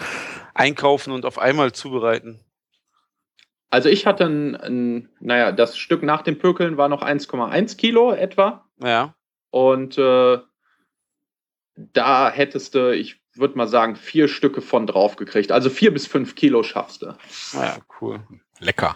[0.55, 2.39] einkaufen und auf einmal zubereiten?
[3.69, 8.11] Also ich hatte ein, ein, naja, das Stück nach dem Pökeln war noch 1,1 Kilo
[8.11, 8.65] etwa.
[8.83, 9.13] Ja,
[9.51, 10.39] Und äh,
[11.75, 15.51] da hättest du, ich würde mal sagen, vier Stücke von drauf gekriegt.
[15.51, 17.13] Also vier bis fünf Kilo schaffst du.
[17.53, 18.19] naja, cool.
[18.61, 18.95] Lecker.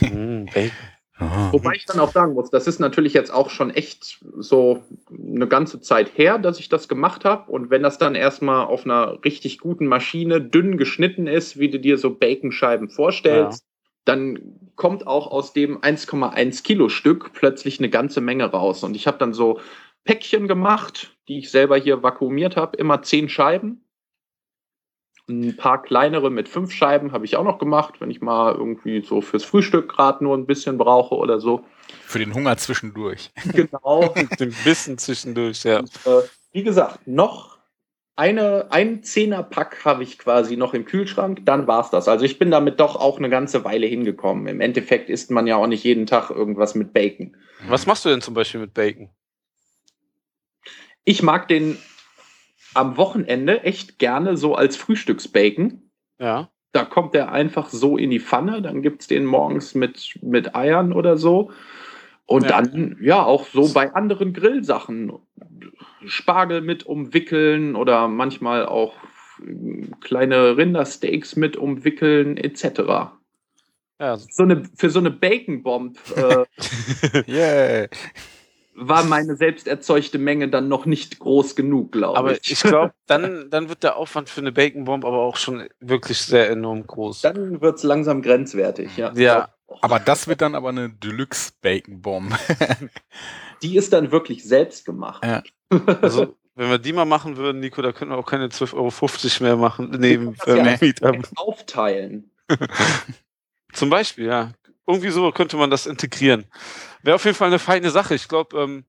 [0.00, 0.70] Mm, Bacon.
[1.50, 5.48] Wobei ich dann auch sagen muss, das ist natürlich jetzt auch schon echt so eine
[5.48, 7.50] ganze Zeit her, dass ich das gemacht habe.
[7.50, 11.80] Und wenn das dann erstmal auf einer richtig guten Maschine dünn geschnitten ist, wie du
[11.80, 13.64] dir so Baconscheiben vorstellst,
[14.04, 14.38] dann
[14.76, 18.84] kommt auch aus dem 1,1 Kilo Stück plötzlich eine ganze Menge raus.
[18.84, 19.58] Und ich habe dann so
[20.04, 23.85] Päckchen gemacht, die ich selber hier vakuumiert habe, immer zehn Scheiben.
[25.28, 29.02] Ein paar kleinere mit fünf Scheiben habe ich auch noch gemacht, wenn ich mal irgendwie
[29.02, 31.64] so fürs Frühstück gerade nur ein bisschen brauche oder so.
[32.04, 33.32] Für den Hunger zwischendurch.
[33.52, 34.14] Genau.
[34.38, 35.80] Den Bissen zwischendurch, ja.
[35.80, 37.56] äh, wie gesagt, noch
[38.16, 42.08] eine, ein Zehnerpack habe ich quasi noch im Kühlschrank, dann war's das.
[42.08, 44.46] Also ich bin damit doch auch eine ganze Weile hingekommen.
[44.46, 47.36] Im Endeffekt isst man ja auch nicht jeden Tag irgendwas mit Bacon.
[47.68, 49.10] Was machst du denn zum Beispiel mit Bacon?
[51.04, 51.78] Ich mag den
[52.76, 55.90] am Wochenende echt gerne so als Frühstücksbacon.
[56.18, 56.50] Ja.
[56.72, 60.92] Da kommt der einfach so in die Pfanne, dann gibt's den morgens mit, mit Eiern
[60.92, 61.50] oder so.
[62.26, 62.60] Und Ja.
[62.60, 65.12] dann, ja, auch so bei anderen Grillsachen.
[66.06, 68.94] Spargel mit umwickeln oder manchmal auch
[69.42, 73.14] äh, kleine Rindersteaks mit umwickeln, etc.
[73.98, 76.44] Ja, So eine, für so eine Bacon-Bomb äh,
[77.28, 77.88] Yeah.
[78.76, 82.50] War meine selbst erzeugte Menge dann noch nicht groß genug, glaube aber ich.
[82.50, 86.18] ich glaube, dann, dann wird der Aufwand für eine Bacon Bomb aber auch schon wirklich
[86.18, 87.22] sehr enorm groß.
[87.22, 89.12] Dann wird's langsam grenzwertig, ja.
[89.14, 89.48] Ja.
[89.80, 92.38] Aber das wird dann aber eine Deluxe Bacon Bomb.
[93.62, 95.24] Die ist dann wirklich selbst gemacht.
[95.24, 95.42] Ja.
[96.02, 99.44] Also, wenn wir die mal machen würden, Nico, da könnten wir auch keine 12,50 Euro
[99.44, 99.90] mehr machen.
[99.98, 101.22] Neben ja äh, Miethaben.
[101.36, 102.30] aufteilen.
[103.72, 104.52] Zum Beispiel, ja.
[104.86, 106.44] Irgendwie so könnte man das integrieren.
[107.02, 108.14] Wäre auf jeden Fall eine feine Sache.
[108.14, 108.84] Ich glaube, ähm,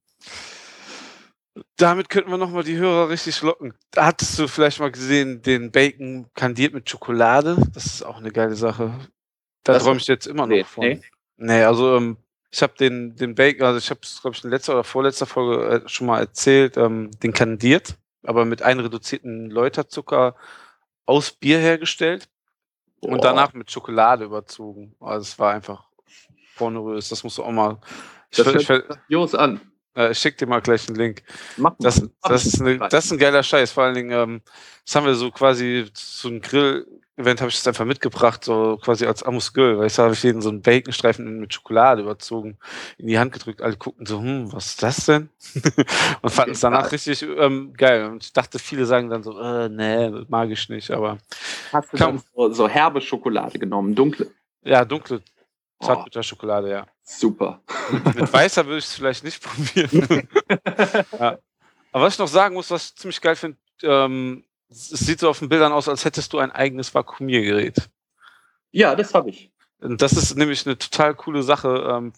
[1.76, 3.74] damit könnten wir nochmal die Hörer richtig locken.
[3.92, 7.58] Da hattest du vielleicht mal gesehen, den Bacon kandiert mit Schokolade.
[7.74, 8.94] Das ist auch eine geile Sache.
[9.64, 10.84] Da träume ich jetzt immer noch Nee, von.
[10.84, 11.02] nee.
[11.38, 12.18] Nee, also ähm,
[12.52, 15.26] ich habe den, den Bacon, also ich habe es, glaube ich, in letzter oder vorletzter
[15.26, 20.36] Folge äh, schon mal erzählt, ähm, den kandiert, aber mit einreduzierten Läuterzucker
[21.06, 22.30] aus Bier hergestellt
[23.02, 24.96] und danach mit Schokolade überzogen.
[25.00, 25.87] Also es war einfach
[26.58, 27.10] pornorös.
[27.10, 27.78] Das musst du auch mal.
[28.32, 29.62] Ich, Das ich, grandios an.
[29.96, 31.24] äh, ich schick dir mal gleich einen Link.
[31.58, 32.10] Mach Das, mal.
[32.24, 33.72] das, ist, eine, das ist ein geiler Scheiß.
[33.72, 34.42] Vor allen Dingen, ähm,
[34.86, 39.06] das haben wir so quasi zu einem Grill-Event habe ich das einfach mitgebracht, so quasi
[39.06, 42.58] als Amus Grill, weil ich habe ich jeden so einen Baconstreifen mit Schokolade überzogen,
[42.98, 43.62] in die Hand gedrückt.
[43.62, 45.30] Alle guckten so, hm, was ist das denn?
[46.22, 48.06] und fanden es danach richtig ähm, geil.
[48.06, 50.92] Und ich dachte, viele sagen dann so, äh, nee, das mag ich nicht.
[50.92, 51.18] Aber
[51.74, 54.28] Hast du dann so, so herbe Schokolade genommen, dunkle.
[54.64, 55.22] ja, dunkle
[55.82, 56.88] Zartbitterschokolade, ja.
[57.04, 57.62] super.
[58.16, 60.28] Mit weißer würde ich es vielleicht nicht probieren.
[61.20, 61.38] ja.
[61.92, 65.30] Aber was ich noch sagen muss, was ich ziemlich geil finde, ähm, es sieht so
[65.30, 67.90] auf den Bildern aus, als hättest du ein eigenes Vakuumiergerät.
[68.72, 69.52] Ja, das habe ich.
[69.80, 72.14] Und das ist nämlich eine total coole Sache, ähm,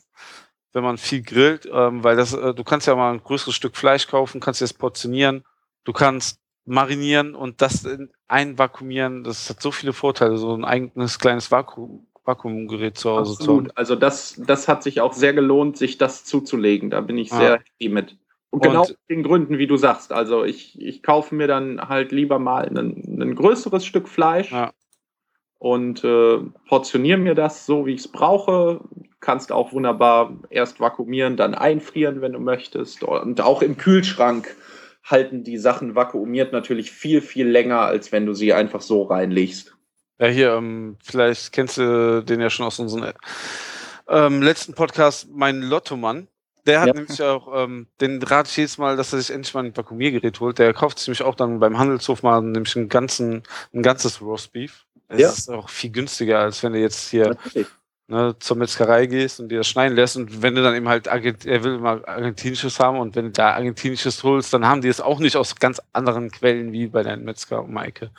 [0.71, 3.75] wenn man viel grillt, ähm, weil das, äh, du kannst ja mal ein größeres Stück
[3.75, 5.43] Fleisch kaufen, kannst das portionieren,
[5.83, 9.23] du kannst marinieren und das in einvakuumieren.
[9.23, 13.49] Das hat so viele Vorteile, so ein eigenes kleines Vakuum, Vakuumgerät zu Hause zu haben.
[13.49, 13.77] Absolut.
[13.77, 16.89] Also das, das hat sich auch sehr gelohnt, sich das zuzulegen.
[16.91, 17.37] Da bin ich Ah.
[17.37, 18.17] sehr happy mit.
[18.51, 20.11] Und genau Und- aus den Gründen, wie du sagst.
[20.13, 22.77] Also ich, ich kaufe mir dann halt lieber mal ein,
[23.21, 24.71] ein größeres Stück Fleisch Ja.
[25.57, 26.37] und äh,
[26.67, 28.81] portioniere mir das so, wie ich es brauche.
[29.19, 33.03] Kannst auch wunderbar erst vakuumieren, dann einfrieren, wenn du möchtest.
[33.03, 34.55] Und auch im Kühlschrank
[35.03, 39.75] halten die Sachen vakuumiert natürlich viel, viel länger, als wenn du sie einfach so reinlegst.
[40.19, 43.13] Ja, hier, ähm, vielleicht kennst du den ja schon aus unserem
[44.09, 46.27] ähm, letzten Podcast, mein Lottomann.
[46.65, 46.93] Der hat Ja.
[46.93, 50.39] nämlich auch, ähm, den rate ich jedes Mal, dass er sich endlich mal ein Vakuumiergerät
[50.41, 50.59] holt.
[50.59, 53.43] Der kauft sich nämlich auch dann beim Handelshof mal nämlich einen ganzen,
[53.73, 54.85] ein ganzes Roastbeef.
[55.07, 55.29] Das Ja.
[55.29, 57.37] ist auch viel günstiger, als wenn du jetzt hier.
[58.09, 60.17] Ne, zur Metzgerei gehst und dir das schneiden lässt.
[60.17, 63.31] Und wenn du dann eben halt, Argent er will mal argentinisches haben und wenn du
[63.31, 67.03] da argentinisches holst, dann haben die es auch nicht aus ganz anderen Quellen wie bei
[67.03, 68.11] deinem Metzger um Maike.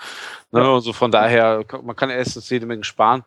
[0.53, 0.72] Ne, Ja.
[0.74, 3.24] Also von daher, man kann erstens jede Menge sparen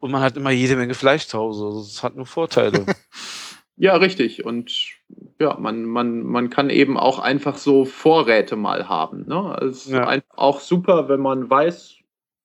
[0.00, 1.64] und man hat immer jede Menge Fleisch zu Hause.
[1.64, 2.84] Also Das hat nur Vorteile.
[3.82, 4.44] Ja, richtig.
[4.44, 4.70] Und
[5.38, 9.24] ja, man, man, man kann eben auch einfach so Vorräte mal haben.
[9.26, 9.56] Ne?
[9.62, 10.06] Es ist Ja.
[10.06, 11.94] einfach auch super, wenn man weiß,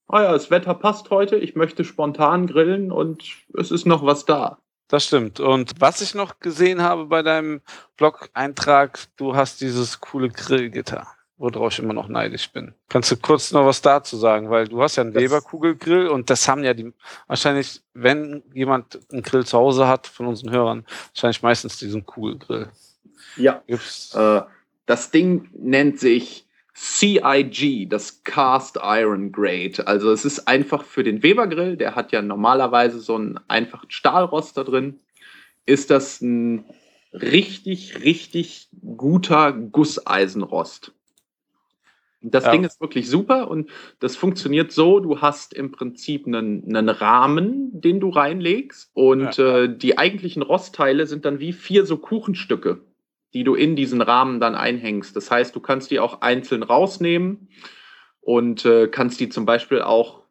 [0.08, 3.24] ah ja, das Wetter passt heute, ich möchte spontan grillen und
[3.58, 4.60] es ist noch was da.
[4.88, 5.40] Das stimmt.
[5.40, 7.62] Und was ich noch gesehen habe bei deinem
[7.98, 12.76] Blog-Eintrag, du hast dieses coole Grillgitter, worauf ich immer noch neidisch bin.
[12.88, 14.52] Kannst du kurz noch was dazu sagen?
[14.52, 16.94] Weil du hast ja einen Das- Weber-Kugelgrill und das haben ja die,
[17.28, 22.70] wahrscheinlich, wenn jemand einen Grill zu Hause hat von unseren Hörern, wahrscheinlich meistens diesen Kugelgrill.
[23.38, 23.64] Ja.
[23.68, 24.42] Äh,
[24.86, 26.45] das Ding nennt sich
[26.76, 29.88] CIG, das Cast Iron Grade.
[29.88, 34.58] Also es ist einfach für den Weber-Grill, der hat ja normalerweise so einen einfachen Stahlrost
[34.58, 35.00] da drin,
[35.66, 36.66] ist das ein
[37.14, 40.92] richtig, richtig guter Gusseisenrost.
[42.22, 42.52] Das Ja.
[42.52, 43.70] Ding ist wirklich super und
[44.00, 49.74] das funktioniert so, du hast im Prinzip einen, einen Rahmen, den du reinlegst und äh,
[49.74, 52.82] die eigentlichen Rostteile sind dann wie vier so Kuchenstücke,
[53.36, 55.16] die du in diesen Rahmen dann einhängst.
[55.16, 57.50] Das heißt, du kannst die auch einzeln rausnehmen
[58.22, 60.22] und äh, kannst die zum Beispiel auch,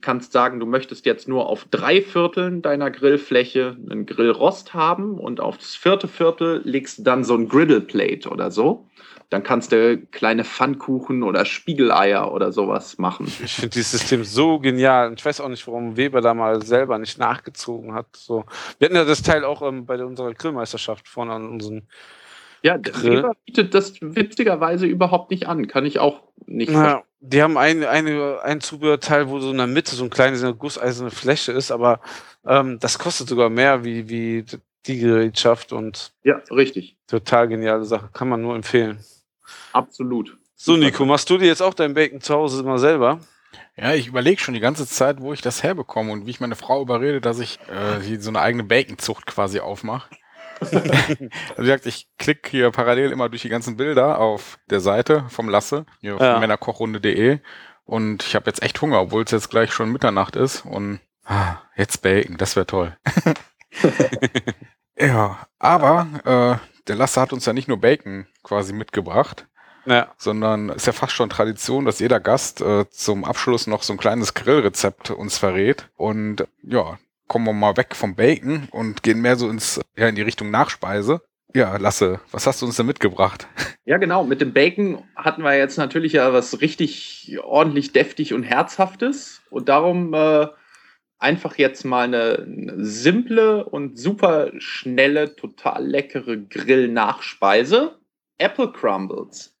[0.00, 5.40] kannst sagen, du möchtest jetzt nur auf drei Vierteln deiner Grillfläche einen Grillrost haben und
[5.40, 8.88] auf das vierte Viertel legst du dann so ein Griddleplate oder so.
[9.30, 13.26] Dann kannst du kleine Pfannkuchen oder Spiegeleier oder sowas machen.
[13.44, 15.12] ich finde dieses System so genial.
[15.16, 18.14] Ich weiß auch nicht, warum Weber da mal selber nicht nachgezogen hat.
[18.14, 18.44] So.
[18.78, 21.88] Wir hatten ja das Teil auch ähm, bei unserer Grillmeisterschaft vorne an unseren
[22.64, 23.02] Ja, der.
[23.02, 25.68] Weber bietet das witzigerweise überhaupt nicht an.
[25.68, 29.66] Kann ich auch nicht Ja, die haben ein, eine, ein Zubehörteil, wo so in der
[29.66, 32.00] Mitte so ein kleines so eine gusseiserne Fläche ist, aber
[32.46, 34.46] ähm, das kostet sogar mehr wie, wie
[34.86, 36.96] die Gerätschaft und Ja, richtig.
[37.06, 38.08] total geniale Sache.
[38.14, 38.98] Kann man nur empfehlen.
[39.74, 40.34] Absolut.
[40.54, 43.20] So, Nico, machst du dir jetzt auch dein Bacon zu Hause immer selber?
[43.76, 46.56] Ja, ich überlege schon die ganze Zeit, wo ich das herbekomme und wie ich meine
[46.56, 50.08] Frau überrede, dass ich äh, so eine eigene Baconzucht quasi aufmache.
[50.72, 51.18] also
[51.58, 55.48] wie gesagt, ich klicke hier parallel immer durch die ganzen Bilder auf der Seite vom
[55.48, 56.38] Lasse, hier auf Ja.
[56.38, 57.38] männerkochrunde.de
[57.84, 61.56] und ich habe jetzt echt Hunger, obwohl es jetzt gleich schon Mitternacht ist und ah,
[61.76, 62.96] jetzt Bacon, das wäre toll.
[64.98, 69.46] ja, aber äh, der Lasse hat uns ja nicht nur Bacon quasi mitgebracht,
[69.86, 70.12] Ja.
[70.16, 73.98] sondern ist ja fast schon Tradition, dass jeder Gast äh, zum Abschluss noch so ein
[73.98, 75.88] kleines Grillrezept uns verrät.
[75.96, 80.14] Und ja, kommen wir mal weg vom Bacon und gehen mehr so ins, ja, in
[80.14, 81.20] die Richtung Nachspeise.
[81.54, 83.46] Ja, Lasse, was hast du uns denn mitgebracht?
[83.86, 84.24] Ja, genau.
[84.24, 89.42] Mit dem Bacon hatten wir jetzt natürlich ja was richtig ordentlich deftig und herzhaftes.
[89.50, 90.46] Und darum äh,
[91.18, 97.98] einfach jetzt mal eine, eine simple und super schnelle, total leckere Grill-Nachspeise.
[98.38, 99.54] Apple Crumbles.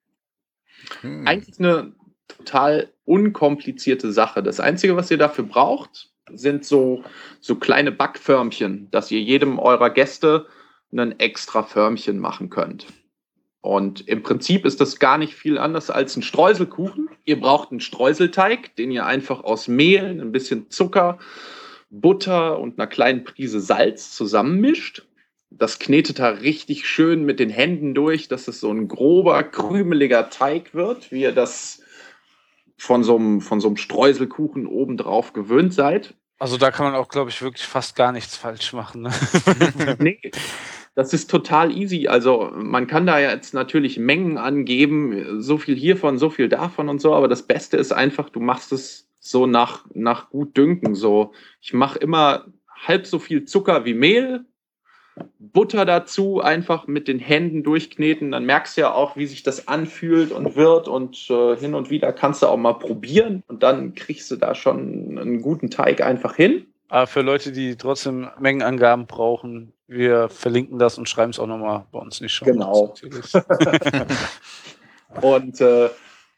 [1.02, 1.26] Hm.
[1.26, 1.92] Eigentlich eine
[2.28, 4.42] total unkomplizierte Sache.
[4.42, 7.04] Das Einzige, was ihr dafür braucht, sind so,
[7.40, 10.46] so kleine Backförmchen, dass ihr jedem eurer Gäste
[10.92, 12.86] ein extra Förmchen machen könnt.
[13.60, 17.08] Und im Prinzip ist das gar nicht viel anders als ein Streuselkuchen.
[17.24, 21.18] Ihr braucht einen Streuselteig, den ihr einfach aus Mehl, ein bisschen Zucker,
[21.88, 25.06] Butter und einer kleinen Prise Salz zusammenmischt.
[25.50, 30.28] Das knetet da richtig schön mit den Händen durch, dass es so ein grober, krümeliger
[30.28, 31.82] Teig wird, wie ihr das
[32.76, 36.14] von so einem, von so einem Streuselkuchen obendrauf gewöhnt seid.
[36.38, 39.02] Also da kann man auch, glaube ich, wirklich fast gar nichts falsch machen.
[39.02, 39.10] Ne?
[39.98, 40.20] nee,
[40.94, 42.08] das ist total easy.
[42.08, 47.00] Also man kann da jetzt natürlich Mengen angeben, so viel hiervon, so viel davon und
[47.00, 50.94] so, aber das Beste ist einfach, du machst es so nach, nach gut Dünken.
[50.94, 54.44] So, ich mache immer halb so viel Zucker wie Mehl,
[55.38, 58.32] Butter dazu, einfach mit den Händen durchkneten.
[58.32, 60.88] Dann merkst du ja auch, wie sich das anfühlt und wird.
[60.88, 63.42] Und äh, hin und wieder kannst du auch mal probieren.
[63.46, 66.66] Und dann kriegst du da schon einen guten Teig einfach hin.
[66.88, 71.86] Aber für Leute, die trotzdem Mengenangaben brauchen, wir verlinken das und schreiben es auch nochmal
[71.92, 72.46] bei uns nicht schon.
[72.46, 72.94] Genau.
[75.20, 75.90] Und äh,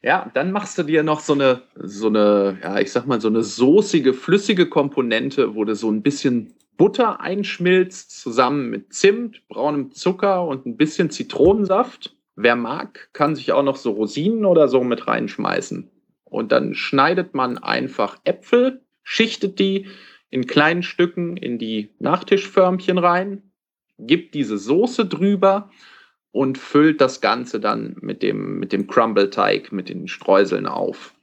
[0.03, 3.27] ja, dann machst du dir noch so eine, so eine, ja, ich sag mal, so
[3.27, 9.91] eine soßige, flüssige Komponente, wo du so ein bisschen Butter einschmilzt, zusammen mit Zimt, braunem
[9.91, 12.15] Zucker und ein bisschen Zitronensaft.
[12.35, 15.89] Wer mag, kann sich auch noch so Rosinen oder so mit reinschmeißen.
[16.23, 19.87] Und dann schneidet man einfach Äpfel, schichtet die
[20.29, 23.51] in kleinen Stücken in die Nachtischförmchen rein,
[23.97, 25.71] gibt diese Soße drüber
[26.31, 31.15] und füllt das Ganze dann mit dem, mit dem Crumble-Teig, mit den Streuseln auf.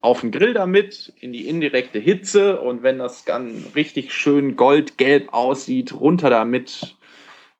[0.00, 5.32] Auf den Grill damit, in die indirekte Hitze und wenn das dann richtig schön goldgelb
[5.32, 6.96] aussieht, runter damit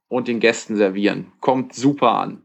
[0.09, 1.33] und den Gästen servieren.
[1.41, 2.43] Kommt super an.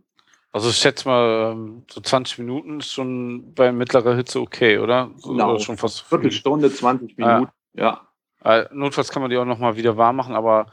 [0.52, 5.12] Also ich schätze mal, ähm, so 20 Minuten ist schon bei mittlerer Hitze okay, oder?
[5.22, 5.52] Genau.
[5.52, 7.34] oder schon fast Viertelstunde, 20 Ja.
[7.34, 7.52] Minuten.
[7.74, 8.08] Ja.
[8.44, 10.68] Äh, notfalls kann man die auch nochmal wieder warm machen, aber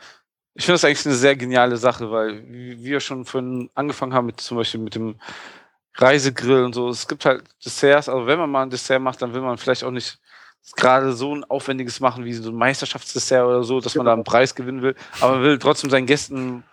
[0.55, 4.41] ich finde das eigentlich eine sehr geniale Sache, weil wir schon vorhin angefangen haben, mit,
[4.41, 5.16] zum Beispiel mit dem
[5.95, 6.88] Reisegrill und so.
[6.88, 9.84] Es gibt halt Desserts, also wenn man mal ein Dessert macht, dann will man vielleicht
[9.84, 10.18] auch nicht
[10.76, 14.24] gerade so ein aufwendiges machen wie so ein Meisterschaftsdessert oder so, dass man da einen
[14.24, 14.95] Preis gewinnen will.
[15.20, 16.64] Aber man will trotzdem seinen Gästen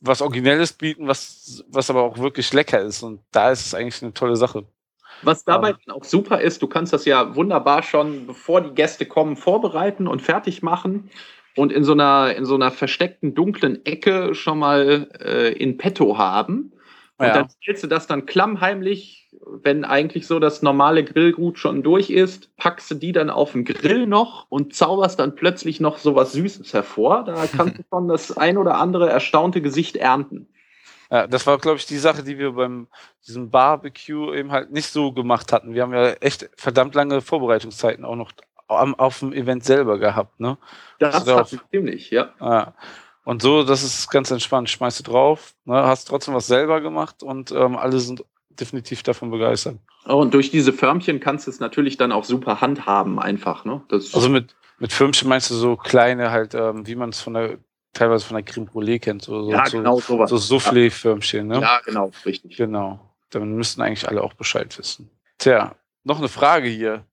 [0.00, 3.02] was Originelles bieten, was, was aber auch wirklich lecker ist.
[3.02, 4.64] Und da ist es eigentlich eine tolle Sache.
[5.22, 9.06] Was dabei dann auch super ist, du kannst das ja wunderbar schon, bevor die Gäste
[9.06, 11.10] kommen, vorbereiten und fertig machen
[11.56, 16.18] und in so einer, in so einer versteckten dunklen Ecke schon mal äh, in petto
[16.18, 16.72] haben.
[17.18, 17.34] Und Ja.
[17.34, 19.28] dann stellst du das dann klammheimlich,
[19.62, 23.64] wenn eigentlich so das normale Grillgut schon durch ist, packst du die dann auf den
[23.64, 27.24] Grill noch und zauberst dann plötzlich noch so was Süßes hervor.
[27.24, 30.48] Da kannst du schon das ein oder andere erstaunte Gesicht ernten.
[31.10, 32.86] Ja, das war, glaube ich, die Sache, die wir beim
[33.26, 35.74] diesem Barbecue eben halt nicht so gemacht hatten.
[35.74, 38.30] Wir haben ja echt verdammt lange Vorbereitungszeiten auch noch
[38.68, 40.58] am, auf dem Event selber gehabt, ne?
[40.98, 42.28] Das Also hat ziemlich, ja.
[42.40, 42.74] Ja.
[43.28, 44.70] Und so, das ist ganz entspannt.
[44.70, 49.30] Schmeißt du drauf, ne, hast trotzdem was selber gemacht und ähm, alle sind definitiv davon
[49.30, 49.76] begeistert.
[50.06, 53.66] Oh, Und durch diese Förmchen kannst du es natürlich dann auch super handhaben, einfach.
[53.66, 53.82] Ne?
[53.90, 57.58] Also mit, mit Firmchen meinst du so kleine halt, ähm, wie man es von der,
[57.92, 60.30] teilweise von der Creme Brûlée kennt, so, so, ja, so, genau sowas.
[60.30, 61.60] so Soufflé-Firmchen, ne?
[61.60, 62.56] Ja, genau, richtig.
[62.56, 62.98] Genau.
[63.28, 65.10] Dann müssten eigentlich alle auch Bescheid wissen.
[65.36, 67.04] Tja, noch eine Frage hier.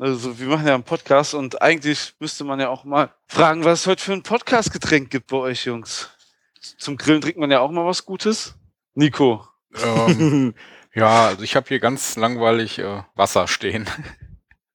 [0.00, 3.80] Also, wir machen ja einen Podcast und eigentlich müsste man ja auch mal fragen, was
[3.80, 6.08] es heute für ein Podcast-Getränk gibt bei euch, Jungs.
[6.78, 8.54] Zum Grillen trinkt man ja auch mal was Gutes.
[8.94, 9.44] Nico.
[9.74, 10.54] Ähm,
[10.94, 13.88] ja, also ich habe hier ganz langweilig äh, Wasser stehen.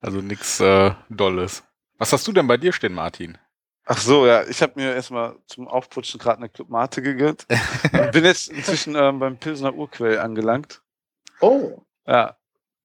[0.05, 1.63] Also nix äh, Dolles.
[1.97, 3.37] Was hast du denn bei dir stehen, Martin?
[3.85, 7.47] Ach so, ja, ich habe mir erstmal zum Aufputschen gerade eine Club Mate gegönnt.
[8.11, 10.81] Bin jetzt inzwischen ähm, beim Pilsner Urquell angelangt.
[11.39, 12.35] Oh, Ja.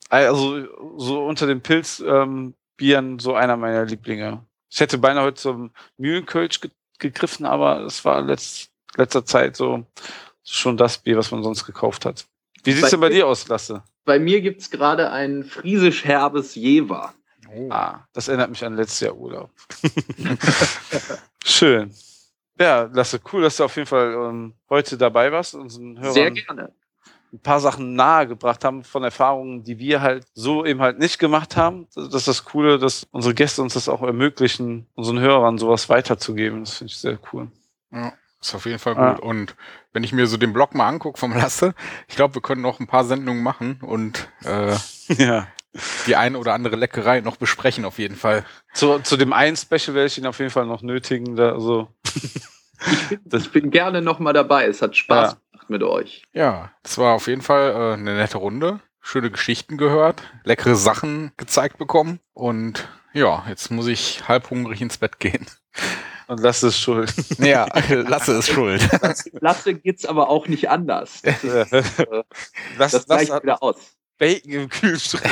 [0.09, 0.67] Also
[0.99, 4.47] so unter den Pilzbieren ähm, Bieren so einer meiner Lieblinge.
[4.71, 9.85] Ich hätte beinahe heute zum Mühlenkölsch ge gegriffen, aber es war letzt, letzter Zeit so
[10.45, 12.27] schon das Bier, was man sonst gekauft hat.
[12.65, 13.83] Wie sieht's Bei- denn bei dir aus, Lasse?
[14.05, 17.13] bei mir gibt es gerade ein friesisch herbes Jever.
[17.55, 17.69] Oh.
[17.71, 19.51] Ah, das erinnert mich an letztes Jahr Urlaub.
[21.45, 21.93] Schön.
[22.59, 26.15] Ja, Lasse, cool, dass du auf jeden Fall ähm, heute dabei warst und unseren Hörern
[26.15, 26.73] Sehr gerne.
[27.33, 31.57] Ein paar Sachen nahegebracht haben von Erfahrungen, die wir halt so eben halt nicht gemacht
[31.57, 31.87] haben.
[31.95, 36.65] Das ist das Coole, dass unsere Gäste uns das auch ermöglichen, unseren Hörern sowas weiterzugeben.
[36.65, 37.51] Das finde ich sehr cool.
[37.93, 39.21] Ja, ist auf jeden Fall gut.
[39.21, 39.57] Und
[39.93, 41.75] wenn ich mir so den Blog mal angucke vom Lasse,
[42.09, 44.75] ich glaube, wir können noch ein paar Sendungen machen und äh,
[45.17, 45.49] Ja.
[46.07, 48.45] die eine oder andere Leckerei noch besprechen auf jeden Fall.
[48.75, 51.37] Zu, zu dem einen Special werde ich ihn auf jeden Fall noch nötigen.
[51.37, 51.89] Da, also,
[53.33, 54.67] Ich bin gerne nochmal dabei.
[54.67, 55.39] Es hat Spaß Ja.
[55.69, 56.23] Gemacht mit euch.
[56.33, 58.81] Ja, das war auf jeden Fall äh, eine nette Runde.
[59.01, 65.19] Schöne Geschichten gehört, leckere Sachen gezeigt bekommen und ja, jetzt muss ich halbhungrig ins Bett
[65.19, 65.47] gehen.
[66.27, 67.13] und lass es schuld.
[67.39, 68.87] Ja, Lasse ist schuld.
[69.41, 71.23] Lasse geht's aber auch nicht anders.
[71.23, 72.23] Das, ist, äh,
[72.77, 73.77] lass, das gleicht hat wieder aus.
[74.19, 75.23] Bacon im Kühlschrank.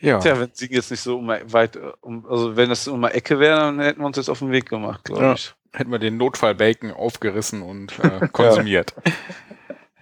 [0.00, 3.04] Ja, Tja, wenn sie jetzt nicht so um, weit, äh, um, also wenn das um
[3.04, 5.32] eine Ecke wäre, dann hätten wir uns jetzt auf den Weg gemacht, glaube Ja.
[5.34, 5.54] ich.
[5.72, 8.94] Hätten wir den Notfall-Bacon aufgerissen und äh, konsumiert.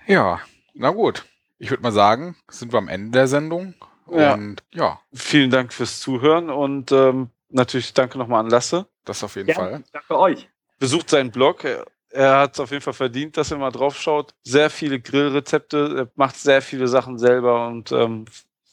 [0.07, 0.41] ja,
[0.75, 1.25] na gut.
[1.59, 3.75] Ich würde mal sagen, sind wir am Ende der Sendung.
[4.11, 4.35] Ja.
[4.35, 8.87] Und ja, Vielen Dank fürs Zuhören und ähm, natürlich danke nochmal an Lasse.
[9.05, 9.71] das auf jeden Gerne.
[9.71, 9.85] Fall.
[9.93, 10.49] Danke euch.
[10.79, 11.63] Besucht seinen Blog.
[11.65, 14.35] Er, er hat es auf jeden Fall verdient, dass er mal drauf schaut.
[14.43, 18.25] Sehr viele Grillrezepte, er macht sehr viele Sachen selber und ähm,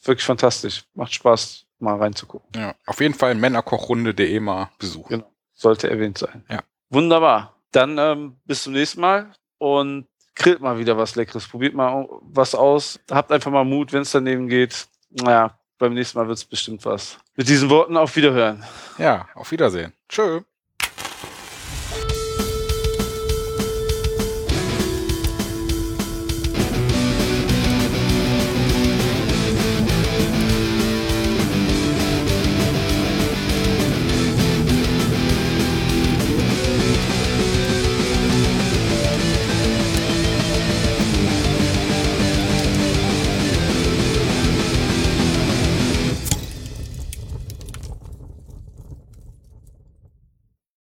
[0.02, 0.84] wirklich fantastisch.
[0.94, 2.48] Macht Spaß, mal reinzugucken.
[2.60, 5.08] Ja, auf jeden Fall männerkochrunde.de mal besuchen.
[5.20, 5.30] Genau.
[5.54, 6.44] Sollte erwähnt sein.
[6.48, 6.62] Ja.
[6.90, 7.54] Wunderbar.
[7.72, 11.46] Dann ähm, bis zum nächsten Mal und grillt mal wieder was Leckeres.
[11.46, 12.98] Probiert mal was aus.
[13.10, 14.88] Habt einfach mal Mut, wenn es daneben geht.
[15.10, 17.18] Naja, beim nächsten Mal wird es bestimmt was.
[17.36, 18.64] Mit diesen Worten auf Wiederhören.
[18.98, 19.92] Ja, auf Wiedersehen.
[20.08, 20.40] Tschö.